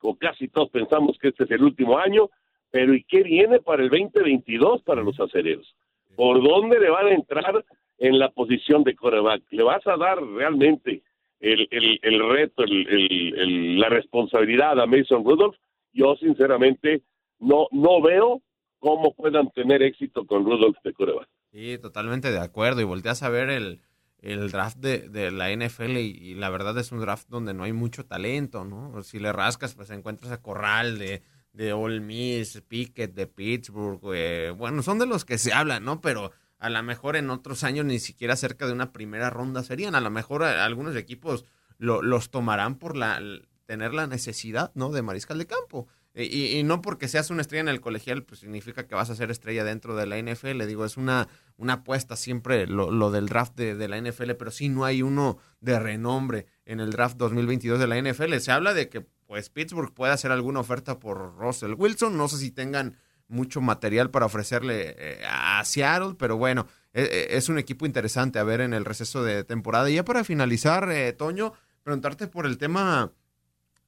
o 0.00 0.14
casi 0.14 0.48
todos 0.48 0.70
pensamos 0.70 1.18
que 1.18 1.28
este 1.28 1.44
es 1.44 1.50
el 1.50 1.62
último 1.62 1.98
año, 1.98 2.30
pero 2.70 2.94
¿y 2.94 3.04
qué 3.04 3.22
viene 3.22 3.60
para 3.60 3.82
el 3.82 3.90
2022 3.90 4.82
para 4.82 5.02
los 5.02 5.18
acereros? 5.18 5.74
¿Por 6.16 6.42
dónde 6.42 6.78
le 6.78 6.90
van 6.90 7.06
a 7.06 7.14
entrar 7.14 7.64
en 7.98 8.18
la 8.18 8.30
posición 8.30 8.84
de 8.84 8.94
coreback? 8.94 9.42
¿Le 9.50 9.62
vas 9.62 9.86
a 9.86 9.96
dar 9.96 10.22
realmente 10.22 11.02
el, 11.40 11.68
el, 11.70 11.98
el 12.02 12.28
reto, 12.30 12.64
el, 12.64 13.78
la 13.78 13.88
responsabilidad 13.88 14.80
a 14.80 14.86
Mason 14.86 15.24
Rudolph? 15.24 15.56
Yo 15.92 16.16
sinceramente 16.16 17.02
no, 17.38 17.68
no 17.70 18.00
veo 18.00 18.42
cómo 18.84 19.14
puedan 19.14 19.50
tener 19.52 19.82
éxito 19.82 20.26
con 20.26 20.44
Rudolph 20.44 20.76
de 20.84 20.92
coreback. 20.92 21.26
Sí, 21.52 21.78
totalmente 21.78 22.30
de 22.30 22.38
acuerdo. 22.38 22.82
Y 22.82 22.84
volteas 22.84 23.22
a 23.22 23.30
ver 23.30 23.48
el, 23.48 23.80
el 24.18 24.50
draft 24.50 24.76
de, 24.76 25.08
de 25.08 25.30
la 25.30 25.50
NFL 25.50 25.96
y, 25.96 26.34
la 26.34 26.50
verdad 26.50 26.76
es 26.76 26.92
un 26.92 27.00
draft 27.00 27.26
donde 27.30 27.54
no 27.54 27.64
hay 27.64 27.72
mucho 27.72 28.04
talento, 28.04 28.66
¿no? 28.66 29.02
Si 29.02 29.18
le 29.18 29.32
rascas, 29.32 29.74
pues 29.74 29.88
encuentras 29.88 30.32
a 30.32 30.42
Corral 30.42 30.98
de, 30.98 31.22
de 31.54 31.72
Ole 31.72 32.00
Miss, 32.00 32.62
Pickett 32.68 33.14
de 33.14 33.26
Pittsburgh, 33.26 34.02
eh, 34.14 34.52
bueno, 34.54 34.82
son 34.82 34.98
de 34.98 35.06
los 35.06 35.24
que 35.24 35.38
se 35.38 35.54
hablan, 35.54 35.82
¿no? 35.82 36.02
Pero 36.02 36.32
a 36.58 36.68
lo 36.68 36.82
mejor 36.82 37.16
en 37.16 37.30
otros 37.30 37.64
años 37.64 37.86
ni 37.86 37.98
siquiera 37.98 38.36
cerca 38.36 38.66
de 38.66 38.74
una 38.74 38.92
primera 38.92 39.30
ronda 39.30 39.62
serían, 39.62 39.94
a 39.94 40.02
lo 40.02 40.10
mejor 40.10 40.44
algunos 40.44 40.94
equipos 40.94 41.46
lo, 41.78 42.02
los 42.02 42.30
tomarán 42.30 42.78
por 42.78 42.98
la 42.98 43.18
tener 43.64 43.94
la 43.94 44.06
necesidad, 44.06 44.72
¿no? 44.74 44.90
De 44.90 45.00
mariscal 45.00 45.38
de 45.38 45.46
campo. 45.46 45.88
Y, 46.16 46.62
no 46.62 46.80
porque 46.80 47.08
seas 47.08 47.30
una 47.30 47.40
estrella 47.40 47.62
en 47.62 47.68
el 47.68 47.80
colegial, 47.80 48.22
pues 48.22 48.38
significa 48.38 48.86
que 48.86 48.94
vas 48.94 49.10
a 49.10 49.16
ser 49.16 49.32
estrella 49.32 49.64
dentro 49.64 49.96
de 49.96 50.06
la 50.06 50.16
NFL. 50.16 50.64
Digo, 50.64 50.84
es 50.84 50.96
una, 50.96 51.26
una 51.56 51.72
apuesta 51.74 52.14
siempre 52.14 52.68
lo, 52.68 53.10
del 53.10 53.26
draft 53.26 53.56
de, 53.56 53.88
la 53.88 54.00
NFL, 54.00 54.32
pero 54.38 54.52
sí 54.52 54.68
no 54.68 54.84
hay 54.84 55.02
uno 55.02 55.38
de 55.60 55.80
renombre 55.80 56.46
en 56.66 56.78
el 56.78 56.90
draft 56.90 57.16
2022 57.16 57.80
de 57.80 57.86
la 57.88 58.00
NFL. 58.00 58.36
Se 58.36 58.52
habla 58.52 58.74
de 58.74 58.88
que 58.88 59.00
pues 59.00 59.50
Pittsburgh 59.50 59.92
puede 59.92 60.12
hacer 60.12 60.30
alguna 60.30 60.60
oferta 60.60 61.00
por 61.00 61.36
Russell 61.36 61.74
Wilson. 61.76 62.16
No 62.16 62.28
sé 62.28 62.38
si 62.38 62.52
tengan 62.52 62.96
mucho 63.26 63.60
material 63.60 64.10
para 64.10 64.26
ofrecerle 64.26 64.94
eh, 64.96 65.24
a 65.28 65.64
Seattle, 65.64 66.14
pero 66.16 66.36
bueno, 66.36 66.68
e, 66.92 67.02
e, 67.02 67.36
es, 67.36 67.48
un 67.48 67.58
equipo 67.58 67.86
interesante 67.86 68.38
a 68.38 68.44
ver 68.44 68.60
en 68.60 68.72
el 68.72 68.84
receso 68.84 69.24
de 69.24 69.42
temporada. 69.42 69.90
Y 69.90 69.96
ya 69.96 70.04
para 70.04 70.22
finalizar, 70.22 70.88
eh, 70.92 71.12
Toño, 71.12 71.54
preguntarte 71.82 72.28
por 72.28 72.46
el 72.46 72.56
tema 72.56 73.12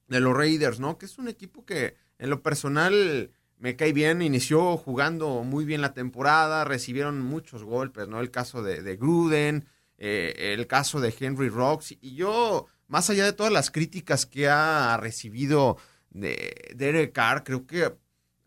de 0.07 0.19
los 0.19 0.35
Raiders, 0.35 0.81
¿no? 0.81 0.97
Que 0.97 1.05
es 1.05 1.17
un 1.17 1.29
equipo 1.29 1.65
que 1.65 1.95
en 2.19 2.29
lo 2.29 2.41
personal 2.41 3.31
me 3.59 3.75
cae 3.75 3.93
bien, 3.93 4.21
inició 4.21 4.77
jugando 4.77 5.43
muy 5.43 5.65
bien 5.65 5.81
la 5.81 5.93
temporada, 5.93 6.63
recibieron 6.63 7.21
muchos 7.21 7.63
golpes, 7.63 8.07
¿no? 8.07 8.19
El 8.19 8.29
caso 8.29 8.61
de, 8.61 8.95
Gruden, 8.95 9.67
eh, 9.97 10.53
el 10.57 10.67
caso 10.67 10.99
de 10.99 11.13
Henry 11.17 11.49
Rocks, 11.49 11.95
y 11.99 12.15
yo, 12.15 12.67
más 12.87 13.09
allá 13.09 13.25
de 13.25 13.33
todas 13.33 13.51
las 13.51 13.71
críticas 13.71 14.25
que 14.25 14.47
ha 14.47 14.97
recibido 14.97 15.77
de 16.11 16.73
Derek 16.75 17.13
Carr, 17.13 17.43
creo 17.43 17.65
que 17.65 17.95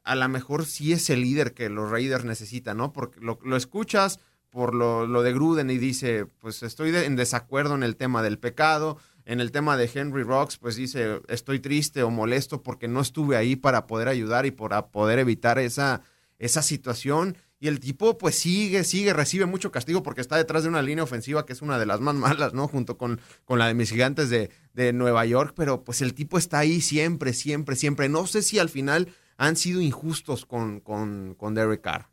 a 0.04 0.14
lo 0.14 0.28
mejor 0.28 0.64
sí 0.64 0.92
es 0.92 1.10
el 1.10 1.22
líder 1.22 1.54
que 1.54 1.68
los 1.68 1.90
Raiders 1.90 2.24
necesitan, 2.24 2.76
¿no? 2.76 2.92
Porque 2.92 3.20
lo, 3.20 3.38
lo 3.44 3.56
escuchas 3.56 4.20
por 4.50 4.74
lo, 4.74 5.06
lo, 5.06 5.22
de 5.22 5.32
Gruden 5.32 5.70
y 5.70 5.78
dice, 5.78 6.26
pues 6.26 6.62
estoy 6.62 6.94
en 6.94 7.16
desacuerdo 7.16 7.74
en 7.74 7.82
el 7.82 7.96
tema 7.96 8.22
del 8.22 8.38
pecado, 8.38 8.98
en 9.30 9.38
el 9.38 9.52
tema 9.52 9.76
de 9.76 9.88
Henry 9.94 10.24
Rocks, 10.24 10.58
pues 10.58 10.74
dice, 10.74 11.20
estoy 11.28 11.60
triste 11.60 12.02
o 12.02 12.10
molesto 12.10 12.64
porque 12.64 12.88
no 12.88 13.00
estuve 13.00 13.36
ahí 13.36 13.54
para 13.54 13.86
poder 13.86 14.08
ayudar 14.08 14.44
y 14.44 14.50
para 14.50 14.88
poder 14.88 15.20
evitar 15.20 15.60
esa, 15.60 16.02
esa 16.40 16.62
situación. 16.62 17.36
Y 17.60 17.68
el 17.68 17.78
tipo 17.78 18.18
pues 18.18 18.34
sigue, 18.34 18.82
sigue, 18.82 19.12
recibe 19.12 19.46
mucho 19.46 19.70
castigo 19.70 20.02
porque 20.02 20.20
está 20.20 20.36
detrás 20.36 20.64
de 20.64 20.68
una 20.68 20.82
línea 20.82 21.04
ofensiva 21.04 21.46
que 21.46 21.52
es 21.52 21.62
una 21.62 21.78
de 21.78 21.86
las 21.86 22.00
más 22.00 22.16
malas, 22.16 22.54
¿no? 22.54 22.66
Junto 22.66 22.98
con, 22.98 23.20
con 23.44 23.60
la 23.60 23.68
de 23.68 23.74
mis 23.74 23.92
gigantes 23.92 24.30
de, 24.30 24.50
de 24.72 24.92
Nueva 24.92 25.24
York, 25.26 25.52
pero 25.54 25.84
pues 25.84 26.02
el 26.02 26.12
tipo 26.12 26.36
está 26.36 26.58
ahí 26.58 26.80
siempre, 26.80 27.32
siempre, 27.32 27.76
siempre. 27.76 28.08
No 28.08 28.26
sé 28.26 28.42
si 28.42 28.58
al 28.58 28.68
final 28.68 29.10
han 29.36 29.54
sido 29.54 29.80
injustos 29.80 30.44
con, 30.44 30.80
con, 30.80 31.36
con 31.36 31.54
Derek 31.54 31.82
Carr. 31.82 32.08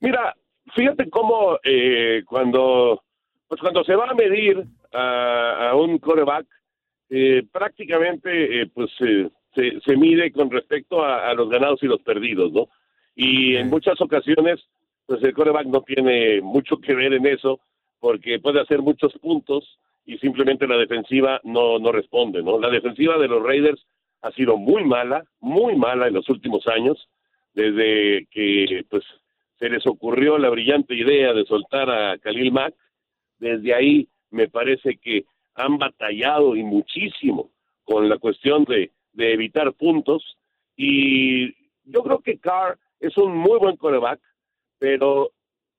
Mira, 0.00 0.34
fíjate 0.74 1.10
cómo 1.10 1.58
eh, 1.64 2.22
cuando, 2.26 3.02
pues 3.52 3.60
cuando 3.60 3.84
se 3.84 3.94
va 3.94 4.08
a 4.08 4.14
medir 4.14 4.64
a, 4.94 5.74
un 5.76 5.98
coreback, 5.98 6.46
eh, 7.10 7.42
prácticamente 7.52 8.62
eh, 8.62 8.70
pues 8.72 8.90
se, 8.96 9.30
se, 9.84 9.94
mide 9.94 10.32
con 10.32 10.50
respecto 10.50 11.04
a, 11.04 11.34
los 11.34 11.50
ganados 11.50 11.82
y 11.82 11.86
los 11.86 12.00
perdidos, 12.00 12.50
¿no? 12.50 12.70
Y 13.14 13.56
en 13.56 13.68
muchas 13.68 14.00
ocasiones, 14.00 14.58
pues 15.04 15.22
el 15.22 15.34
coreback 15.34 15.66
no 15.66 15.82
tiene 15.82 16.40
mucho 16.40 16.78
que 16.78 16.94
ver 16.94 17.12
en 17.12 17.26
eso, 17.26 17.60
porque 18.00 18.38
puede 18.38 18.58
hacer 18.58 18.80
muchos 18.80 19.12
puntos 19.18 19.78
y 20.06 20.16
simplemente 20.16 20.66
la 20.66 20.78
defensiva 20.78 21.38
no, 21.44 21.78
no 21.78 21.92
responde, 21.92 22.42
¿no? 22.42 22.58
La 22.58 22.70
defensiva 22.70 23.18
de 23.18 23.28
los 23.28 23.42
Raiders 23.42 23.84
ha 24.22 24.30
sido 24.30 24.56
muy 24.56 24.82
mala, 24.82 25.24
muy 25.40 25.76
mala 25.76 26.08
en 26.08 26.14
los 26.14 26.26
últimos 26.30 26.66
años, 26.68 27.06
desde 27.52 28.26
que 28.30 28.86
pues 28.88 29.04
se 29.58 29.68
les 29.68 29.86
ocurrió 29.86 30.38
la 30.38 30.48
brillante 30.48 30.94
idea 30.94 31.34
de 31.34 31.44
soltar 31.44 31.90
a 31.90 32.16
Khalil 32.16 32.50
Mack, 32.50 32.72
desde 33.42 33.74
ahí 33.74 34.08
me 34.30 34.48
parece 34.48 34.96
que 34.98 35.24
han 35.56 35.76
batallado 35.76 36.54
y 36.54 36.62
muchísimo 36.62 37.50
con 37.82 38.08
la 38.08 38.18
cuestión 38.18 38.64
de, 38.64 38.92
evitar 39.14 39.72
puntos 39.74 40.38
y 40.76 41.52
yo 41.84 42.02
creo 42.04 42.20
que 42.20 42.38
Carr 42.38 42.78
es 43.00 43.16
un 43.18 43.36
muy 43.36 43.58
buen 43.58 43.76
coreback, 43.76 44.20
pero 44.78 45.32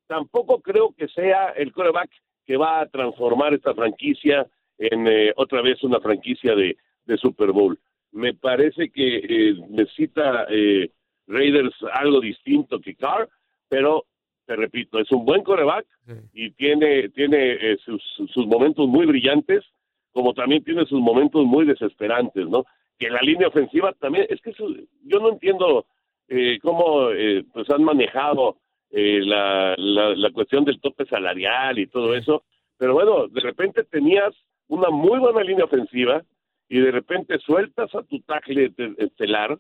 tampoco 0.08 0.62
creo 0.62 0.94
que 0.96 1.08
sea 1.08 1.50
el 1.52 1.72
coreback 1.72 2.12
que 2.46 2.58
va 2.58 2.82
a 2.82 2.90
transformar 2.90 3.54
esta 3.54 3.74
franquicia 3.74 4.46
en 4.78 5.08
eh, 5.08 5.32
otra 5.38 5.62
vez 5.62 5.82
una 5.84 6.02
franquicia 6.02 6.54
de, 6.56 6.76
de, 7.06 7.18
Super 7.18 7.52
Bowl. 7.54 7.80
Me 8.12 8.34
parece 8.34 8.90
que 8.90 9.18
eh, 9.18 9.56
necesita 9.70 10.46
eh, 10.50 10.92
Raiders 11.28 11.76
algo 11.94 12.20
distinto 12.20 12.82
que 12.82 12.96
Carr, 12.96 13.30
pero 13.70 14.06
te 14.54 14.58
repito, 14.58 15.00
es 15.00 15.12
un 15.12 15.26
buen 15.26 15.44
coreback 15.44 15.88
y 16.32 16.52
tiene, 16.52 17.10
tiene 17.10 17.54
eh, 17.54 17.78
sus, 17.84 18.04
sus, 18.32 18.46
momentos 18.46 18.88
muy 18.88 19.08
brillantes, 19.08 19.64
como 20.12 20.34
también 20.36 20.64
tiene 20.64 20.86
sus 20.86 21.00
momentos 21.00 21.44
muy 21.44 21.66
desesperantes, 21.66 22.48
¿no? 22.48 22.66
Que 23.00 23.10
la 23.10 23.20
línea 23.22 23.48
ofensiva 23.48 23.94
también, 23.94 24.28
es 24.30 24.40
que 24.42 24.54
yo 24.54 25.20
no 25.20 25.30
entiendo 25.30 25.88
eh, 26.28 26.60
cómo 26.62 27.10
eh, 27.10 27.44
pues 27.52 27.68
han 27.72 27.84
manejado 27.84 28.58
la, 28.92 29.74
la, 29.76 30.30
cuestión 30.30 30.66
del 30.66 30.80
tope 30.80 31.08
salarial 31.08 31.80
y 31.80 31.88
todo 31.88 32.14
eso, 32.14 32.44
pero 32.78 32.94
bueno, 32.94 33.28
de 33.28 33.42
repente 33.42 33.84
tenías 33.86 34.36
una 34.68 34.92
muy 34.92 35.18
buena 35.18 35.42
línea 35.42 35.66
ofensiva 35.66 36.22
y 36.70 36.80
de 36.80 36.92
repente 36.92 37.40
sueltas 37.40 37.90
a 37.96 38.04
tu 38.04 38.20
tackle 38.20 38.72
estelar, 39.00 39.58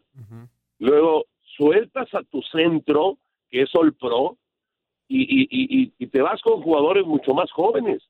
luego 0.77 1.25
sueltas 1.57 2.13
a 2.13 2.21
tu 2.21 2.43
centro, 2.43 3.17
que 3.49 3.63
es 3.63 3.73
All 3.73 3.95
Pro, 3.95 4.37
y, 5.07 5.43
y, 5.43 5.91
y, 5.97 6.07
te 6.07 6.21
vas 6.21 6.41
con 6.41 6.61
jugadores 6.61 7.05
mucho 7.05 7.33
más 7.33 7.51
jóvenes. 7.51 8.01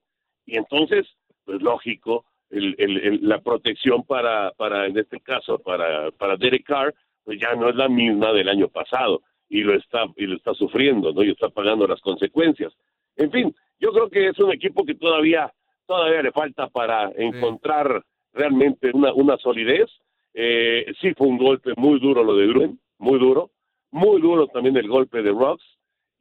Y 0.46 0.58
entonces, 0.58 1.08
pues 1.46 1.62
lógico, 1.62 2.26
el, 2.50 2.76
el, 2.78 3.28
la 3.28 3.42
protección 3.42 4.04
para, 4.04 4.52
para, 4.52 4.86
en 4.86 4.98
este 4.98 5.20
caso, 5.20 5.60
para, 5.60 6.12
para 6.12 6.38
Derek 6.38 6.66
Carr, 6.66 6.94
pues 7.24 7.40
ya 7.40 7.56
no 7.56 7.70
es 7.70 7.76
la 7.76 7.90
misma 7.90 8.32
del 8.32 8.50
año 8.50 8.68
pasado 8.68 9.22
y 9.50 9.62
lo 9.62 9.76
está, 9.76 10.06
y 10.18 10.26
lo 10.26 10.36
está 10.36 10.54
sufriendo, 10.54 11.14
¿no? 11.14 11.24
Y 11.24 11.32
está 11.32 11.50
pagando 11.50 11.88
las 11.88 12.02
consecuencias. 12.02 12.74
En 13.16 13.32
fin, 13.32 13.56
yo 13.80 13.92
creo 13.92 14.10
que 14.10 14.30
es 14.30 14.40
un 14.40 14.52
equipo 14.52 14.86
que 14.86 14.96
todavía, 14.96 15.52
todavía 15.86 16.22
le 16.22 16.32
falta 16.32 16.68
para 16.68 17.12
encontrar 17.16 18.04
realmente 18.34 18.92
una, 18.94 19.14
una 19.14 19.38
solidez. 19.38 19.90
Eh, 20.34 20.92
sí 21.00 21.14
fue 21.14 21.28
un 21.28 21.38
golpe 21.38 21.74
muy 21.78 22.00
duro 22.00 22.24
lo 22.24 22.36
de 22.36 22.48
Gruen, 22.48 22.80
muy 22.98 23.20
duro, 23.20 23.52
muy 23.92 24.20
duro 24.22 24.48
también 24.48 24.76
el 24.78 24.88
golpe 24.88 25.22
de 25.22 25.32
Rocks 25.32 25.64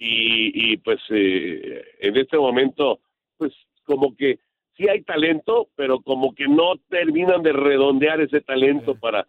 y, 0.04 0.72
y 0.72 0.76
pues 0.78 1.00
eh, 1.10 1.84
en 2.00 2.16
este 2.16 2.36
momento 2.36 2.98
pues 3.36 3.52
como 3.84 4.16
que 4.16 4.40
sí 4.76 4.88
hay 4.88 5.02
talento, 5.02 5.68
pero 5.76 6.00
como 6.00 6.34
que 6.34 6.48
no 6.48 6.74
terminan 6.88 7.42
de 7.42 7.52
redondear 7.52 8.20
ese 8.20 8.40
talento 8.40 8.96
para 8.96 9.28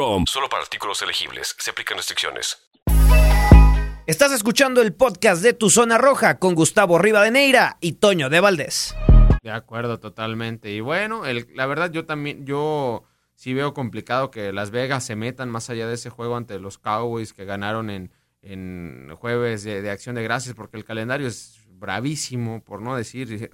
Solo 0.25 0.49
para 0.49 0.63
artículos 0.63 0.99
elegibles. 1.03 1.55
Se 1.59 1.69
aplican 1.69 1.95
restricciones. 1.95 2.57
Estás 4.07 4.31
escuchando 4.31 4.81
el 4.81 4.95
podcast 4.95 5.43
de 5.43 5.53
Tu 5.53 5.69
Zona 5.69 5.99
Roja 5.99 6.39
con 6.39 6.55
Gustavo 6.55 6.97
Rivadeneira 6.97 7.77
y 7.81 7.93
Toño 7.93 8.27
de 8.27 8.39
Valdés. 8.39 8.95
De 9.43 9.51
acuerdo, 9.51 9.99
totalmente. 9.99 10.71
Y 10.71 10.79
bueno, 10.79 11.27
el, 11.27 11.47
la 11.53 11.67
verdad 11.67 11.91
yo 11.91 12.07
también, 12.07 12.47
yo 12.47 13.03
sí 13.35 13.53
veo 13.53 13.75
complicado 13.75 14.31
que 14.31 14.51
Las 14.51 14.71
Vegas 14.71 15.05
se 15.05 15.15
metan 15.15 15.51
más 15.51 15.69
allá 15.69 15.87
de 15.87 15.93
ese 15.93 16.09
juego 16.09 16.35
ante 16.35 16.57
los 16.57 16.79
Cowboys 16.79 17.31
que 17.31 17.45
ganaron 17.45 17.91
en, 17.91 18.11
en 18.41 19.15
jueves 19.17 19.63
de, 19.63 19.83
de 19.83 19.91
acción 19.91 20.15
de 20.15 20.23
gracias, 20.23 20.55
porque 20.55 20.77
el 20.77 20.83
calendario 20.83 21.27
es 21.27 21.59
bravísimo, 21.69 22.63
por 22.63 22.81
no 22.81 22.95
decir 22.95 23.51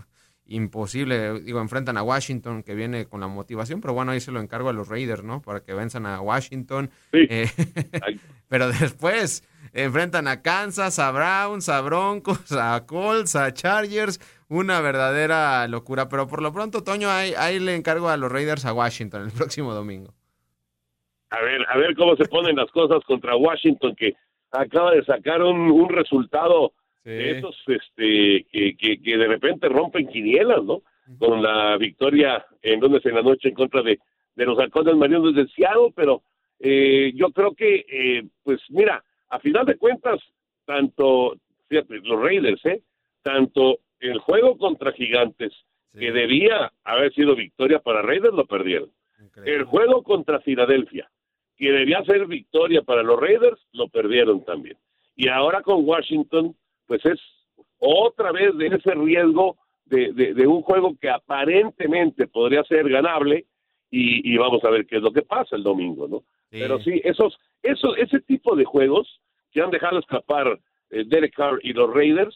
imposible. 0.48 1.40
Digo, 1.42 1.60
enfrentan 1.60 1.98
a 1.98 2.04
Washington, 2.04 2.64
que 2.64 2.76
viene 2.76 3.06
con 3.06 3.22
la 3.22 3.28
motivación, 3.28 3.82
pero 3.82 3.94
bueno, 3.94 4.12
ahí 4.12 4.20
se 4.20 4.32
lo 4.32 4.40
encargo 4.40 4.70
a 4.70 4.74
los 4.74 4.88
Raiders, 4.88 5.24
¿no? 5.24 5.42
Para 5.42 5.62
que 5.62 5.74
venzan 5.74 6.06
a 6.06 6.22
Washington. 6.22 6.90
Eh, 7.12 7.48
pero 8.50 8.68
después 8.70 9.48
enfrentan 9.74 10.28
a 10.28 10.42
Kansas, 10.42 11.00
a 11.00 11.12
Browns, 11.12 11.70
a 11.70 11.82
Broncos, 11.82 12.52
a 12.52 12.86
Colts, 12.86 13.36
a 13.36 13.54
Chargers. 13.54 14.20
Una 14.50 14.82
verdadera 14.82 15.68
locura. 15.68 16.08
Pero 16.10 16.28
por 16.28 16.42
lo 16.42 16.54
pronto, 16.54 16.84
Toño, 16.84 17.10
ahí, 17.10 17.34
ahí 17.38 17.60
le 17.60 17.76
encargo 17.76 18.10
a 18.10 18.18
los 18.18 18.32
Raiders 18.32 18.66
a 18.66 18.74
Washington 18.74 19.24
el 19.24 19.32
próximo 19.32 19.74
domingo. 19.74 20.14
A 21.30 21.42
ver, 21.42 21.66
a 21.68 21.78
ver 21.78 21.96
cómo 21.96 22.16
se 22.16 22.26
ponen 22.26 22.56
las 22.56 22.72
cosas 22.72 23.04
contra 23.06 23.36
Washington, 23.36 23.94
que 23.98 24.16
acaba 24.52 24.92
de 24.92 25.04
sacar 25.04 25.42
un, 25.42 25.70
un 25.72 25.90
resultado 25.90 26.72
esos 27.08 27.56
este, 27.68 28.46
que, 28.52 28.76
que, 28.78 29.02
que, 29.02 29.18
de 29.18 29.28
repente 29.28 29.70
rompen 29.70 30.08
quinielas, 30.08 30.64
¿no? 30.64 30.82
Con 31.18 31.42
la 31.42 31.78
victoria 31.78 32.46
en 32.62 32.82
donde 32.82 33.00
en 33.04 33.16
la 33.16 33.22
noche 33.22 33.50
en 33.50 33.56
contra 33.56 33.82
de, 33.82 34.00
de 34.36 34.46
los 34.46 34.60
halcones 34.60 34.96
marinos 34.96 35.34
de 35.34 35.48
Seattle, 35.48 35.94
pero 35.96 36.22
eh, 36.60 37.14
yo 37.16 37.32
creo 37.32 37.56
que, 37.56 37.86
eh, 37.90 38.24
pues 38.44 38.60
mira, 38.70 39.04
a 39.30 39.40
final 39.40 39.66
de 39.66 39.78
cuentas, 39.78 40.20
tanto, 40.66 41.38
fíjate, 41.70 42.00
los 42.04 42.22
Raiders, 42.22 42.66
¿eh? 42.66 42.82
Tanto 43.22 43.80
el 44.00 44.20
juego 44.20 44.58
contra 44.58 44.92
Gigantes, 44.92 45.54
que 45.98 46.12
debía 46.12 46.72
haber 46.84 47.14
sido 47.14 47.36
victoria 47.36 47.80
para 47.80 48.02
Raiders, 48.02 48.34
lo 48.34 48.46
perdieron. 48.46 48.92
El 49.46 49.64
juego 49.64 50.04
contra 50.04 50.42
Filadelfia, 50.42 51.10
que 51.56 51.72
debía 51.72 52.04
ser 52.04 52.28
victoria 52.28 52.84
para 52.84 53.02
los 53.02 53.20
Raiders, 53.20 53.60
lo 53.72 53.88
perdieron 53.88 54.46
también. 54.46 54.78
Y 55.16 55.30
ahora 55.30 55.64
con 55.64 55.84
Washington, 55.84 56.56
pues 56.88 57.06
es 57.06 57.20
otra 57.80 58.32
vez 58.32 58.58
de 58.58 58.68
ese 58.68 58.96
riesgo 58.96 59.58
de, 59.86 60.12
de, 60.12 60.48
un 60.48 60.62
juego 60.62 60.96
que 61.00 61.10
aparentemente 61.10 62.28
podría 62.28 62.64
ser 62.64 62.90
ganable 62.90 63.46
y, 63.90 64.34
y, 64.34 64.38
vamos 64.38 64.64
a 64.66 64.70
ver 64.70 64.86
qué 64.86 64.98
es 64.98 65.02
lo 65.02 65.14
que 65.14 65.22
pasa 65.22 65.56
el 65.56 65.64
domingo, 65.64 66.08
¿no? 66.08 66.24
Pero 66.50 66.80
sí, 66.80 67.02
esos, 67.04 67.38
esos, 67.64 67.98
ese 67.98 68.20
tipo 68.22 68.56
de 68.56 68.66
juegos 68.66 69.22
que 69.52 69.62
han 69.62 69.72
dejado 69.72 70.00
escapar 70.00 70.60
eh, 70.90 71.04
Derek 71.06 71.36
Carr 71.36 71.60
y 71.64 71.74
los 71.74 71.94
Raiders, 71.94 72.36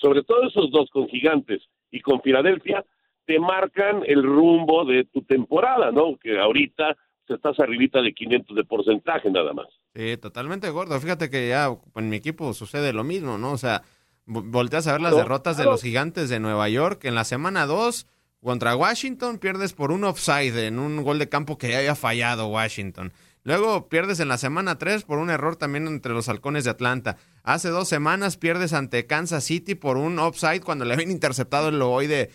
sobre 0.00 0.22
todo 0.22 0.46
esos 0.46 0.70
dos 0.70 0.88
con 0.90 1.08
Gigantes 1.08 1.62
y 1.90 2.00
con 2.00 2.20
Filadelfia, 2.22 2.84
te 3.26 3.38
marcan 3.38 4.02
el 4.06 4.22
rumbo 4.22 4.84
de 4.84 5.04
tu 5.04 5.22
temporada, 5.22 5.90
¿no? 5.90 6.16
Que 6.16 6.38
ahorita 6.38 6.96
estás 7.28 7.58
arribita 7.58 8.00
de 8.00 8.12
500 8.12 8.56
de 8.56 8.64
porcentaje 8.64 9.30
nada 9.30 9.52
más. 9.52 9.66
Sí, 9.96 10.18
totalmente 10.18 10.68
gordo. 10.68 11.00
Fíjate 11.00 11.30
que 11.30 11.48
ya 11.48 11.74
en 11.94 12.08
mi 12.10 12.16
equipo 12.16 12.52
sucede 12.52 12.92
lo 12.92 13.02
mismo, 13.02 13.38
¿no? 13.38 13.52
O 13.52 13.58
sea, 13.58 13.82
volteas 14.26 14.86
a 14.86 14.92
ver 14.92 15.00
las 15.00 15.16
derrotas 15.16 15.56
de 15.56 15.64
los 15.64 15.80
gigantes 15.80 16.28
de 16.28 16.38
Nueva 16.38 16.68
York. 16.68 17.06
En 17.06 17.14
la 17.14 17.24
semana 17.24 17.64
2 17.64 18.06
contra 18.42 18.76
Washington 18.76 19.38
pierdes 19.38 19.72
por 19.72 19.92
un 19.92 20.04
offside 20.04 20.66
en 20.66 20.78
un 20.78 21.02
gol 21.02 21.18
de 21.18 21.30
campo 21.30 21.56
que 21.56 21.74
haya 21.74 21.94
fallado 21.94 22.48
Washington. 22.48 23.14
Luego 23.42 23.88
pierdes 23.88 24.20
en 24.20 24.28
la 24.28 24.36
semana 24.36 24.76
3 24.76 25.04
por 25.04 25.16
un 25.16 25.30
error 25.30 25.56
también 25.56 25.86
entre 25.86 26.12
los 26.12 26.28
halcones 26.28 26.64
de 26.64 26.70
Atlanta. 26.70 27.16
Hace 27.42 27.70
dos 27.70 27.88
semanas 27.88 28.36
pierdes 28.36 28.74
ante 28.74 29.06
Kansas 29.06 29.44
City 29.44 29.76
por 29.76 29.96
un 29.96 30.18
offside 30.18 30.60
cuando 30.60 30.84
le 30.84 30.92
habían 30.92 31.10
interceptado 31.10 31.68
el 31.68 31.80
ovoide, 31.80 32.30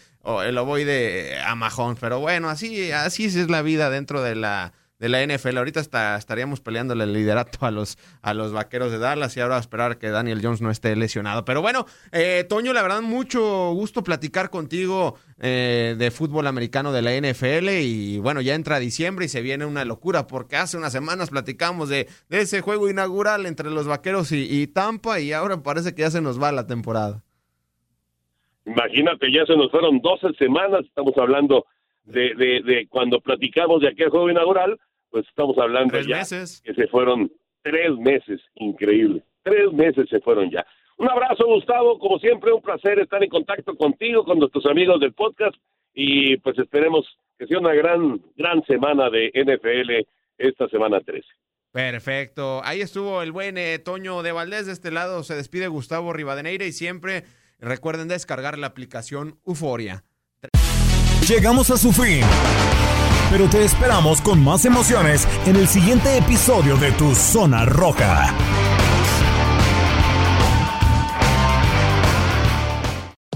el 0.46 0.58
ovoide 0.58 1.40
a 1.40 1.54
Mahon. 1.54 1.96
Pero 2.00 2.20
bueno, 2.20 2.50
así, 2.50 2.92
así 2.92 3.26
es 3.26 3.52
la 3.52 3.62
vida 3.62 3.92
dentro 3.92 4.24
de 4.24 4.34
la, 4.34 4.74
de 5.02 5.10
la 5.10 5.26
NFL. 5.26 5.58
Ahorita 5.58 5.80
hasta 5.80 6.16
estaríamos 6.16 6.62
peleándole 6.62 7.04
el 7.06 7.14
liderato 7.14 7.66
a 7.66 7.72
los, 7.72 7.98
a 8.22 8.36
los 8.36 8.54
vaqueros 8.54 8.92
de 8.92 9.00
Dallas 9.00 9.36
y 9.36 9.40
ahora 9.40 9.58
a 9.58 9.60
esperar 9.60 9.98
que 9.98 10.10
Daniel 10.10 10.40
Jones 10.44 10.62
no 10.62 10.70
esté 10.70 10.96
lesionado. 10.96 11.44
Pero 11.44 11.62
bueno, 11.62 11.88
eh, 12.12 12.46
Toño, 12.48 12.72
la 12.72 12.84
verdad, 12.84 13.02
mucho 13.02 13.72
gusto 13.74 14.04
platicar 14.04 14.52
contigo 14.52 15.16
eh, 15.42 15.96
de 15.98 16.12
fútbol 16.12 16.46
americano 16.46 16.94
de 16.94 17.02
la 17.02 17.12
NFL. 17.16 17.70
Y 17.82 18.20
bueno, 18.20 18.42
ya 18.42 18.54
entra 18.54 18.78
diciembre 18.78 19.26
y 19.26 19.30
se 19.30 19.42
viene 19.42 19.66
una 19.66 19.86
locura 19.86 20.28
porque 20.28 20.56
hace 20.56 20.78
unas 20.78 20.94
semanas 20.94 21.32
platicamos 21.32 21.90
de, 21.90 22.08
ese 22.30 22.62
juego 22.62 22.88
inaugural 22.88 23.48
entre 23.48 23.72
los 23.72 23.88
vaqueros 23.88 24.32
y, 24.32 24.48
y 24.50 24.68
Tampa 24.68 25.20
y 25.20 25.34
ahora 25.34 25.64
parece 25.64 25.96
que 25.96 26.04
ya 26.04 26.12
se 26.12 26.22
nos 26.22 26.40
va 26.40 26.52
la 26.52 26.68
temporada. 26.68 27.24
Imagínate, 28.68 29.32
ya 29.32 29.48
se 29.48 29.58
nos 29.58 29.72
fueron 29.72 30.00
12 30.00 30.34
semanas, 30.38 30.82
estamos 30.86 31.18
hablando 31.18 31.66
de, 32.04 32.36
de, 32.36 32.62
de, 32.64 32.88
cuando 32.88 33.20
platicamos 33.20 33.82
de 33.82 33.88
aquel 33.88 34.10
juego 34.10 34.30
inaugural, 34.30 34.80
pues 35.12 35.28
estamos 35.28 35.58
hablando 35.58 35.92
tres 35.92 36.08
ya 36.08 36.18
meses. 36.18 36.62
que 36.66 36.74
se 36.74 36.88
fueron 36.88 37.32
tres 37.62 37.92
meses, 37.98 38.42
increíble, 38.56 39.24
tres 39.44 39.72
meses 39.74 40.08
se 40.10 40.20
fueron 40.22 40.50
ya. 40.50 40.66
Un 40.98 41.10
abrazo, 41.10 41.46
Gustavo, 41.46 42.00
como 42.00 42.20
siempre, 42.20 42.52
un 42.54 42.62
placer 42.62 43.00
estar 43.00 43.24
en 43.24 43.30
contacto 43.30 43.76
contigo, 43.76 44.24
con 44.24 44.40
nuestros 44.40 44.66
amigos 44.66 45.00
del 45.00 45.14
podcast 45.14 45.56
y 45.94 46.38
pues 46.38 46.58
esperemos 46.58 47.06
que 47.38 47.48
sea 47.48 47.60
una 47.60 47.74
gran, 47.74 48.22
gran 48.38 48.64
semana 48.66 49.10
de 49.10 49.32
NFL 49.34 50.08
esta 50.38 50.68
semana 50.70 51.00
13. 51.02 51.26
Perfecto. 51.72 52.62
Ahí 52.64 52.82
estuvo 52.82 53.22
el 53.22 53.32
buen 53.32 53.58
eh, 53.58 53.80
Toño 53.80 54.24
de 54.24 54.32
Valdés. 54.32 54.66
De 54.68 54.74
este 54.74 54.92
lado 54.92 55.24
se 55.24 55.36
despide 55.36 55.68
Gustavo 55.68 56.14
Rivadeneira 56.14 56.66
y 56.66 56.72
siempre 56.72 57.24
recuerden 57.60 58.08
descargar 58.08 58.58
la 58.58 58.68
aplicación 58.68 59.40
Euforia. 59.46 60.04
Llegamos 61.28 61.70
a 61.72 61.78
su 61.78 61.92
fin. 61.92 62.22
Pero 63.32 63.48
te 63.48 63.64
esperamos 63.64 64.20
con 64.20 64.44
más 64.44 64.66
emociones 64.66 65.26
en 65.46 65.56
el 65.56 65.66
siguiente 65.66 66.18
episodio 66.18 66.76
de 66.76 66.92
Tu 66.92 67.16
Zona 67.16 67.64
Roja. 67.64 68.81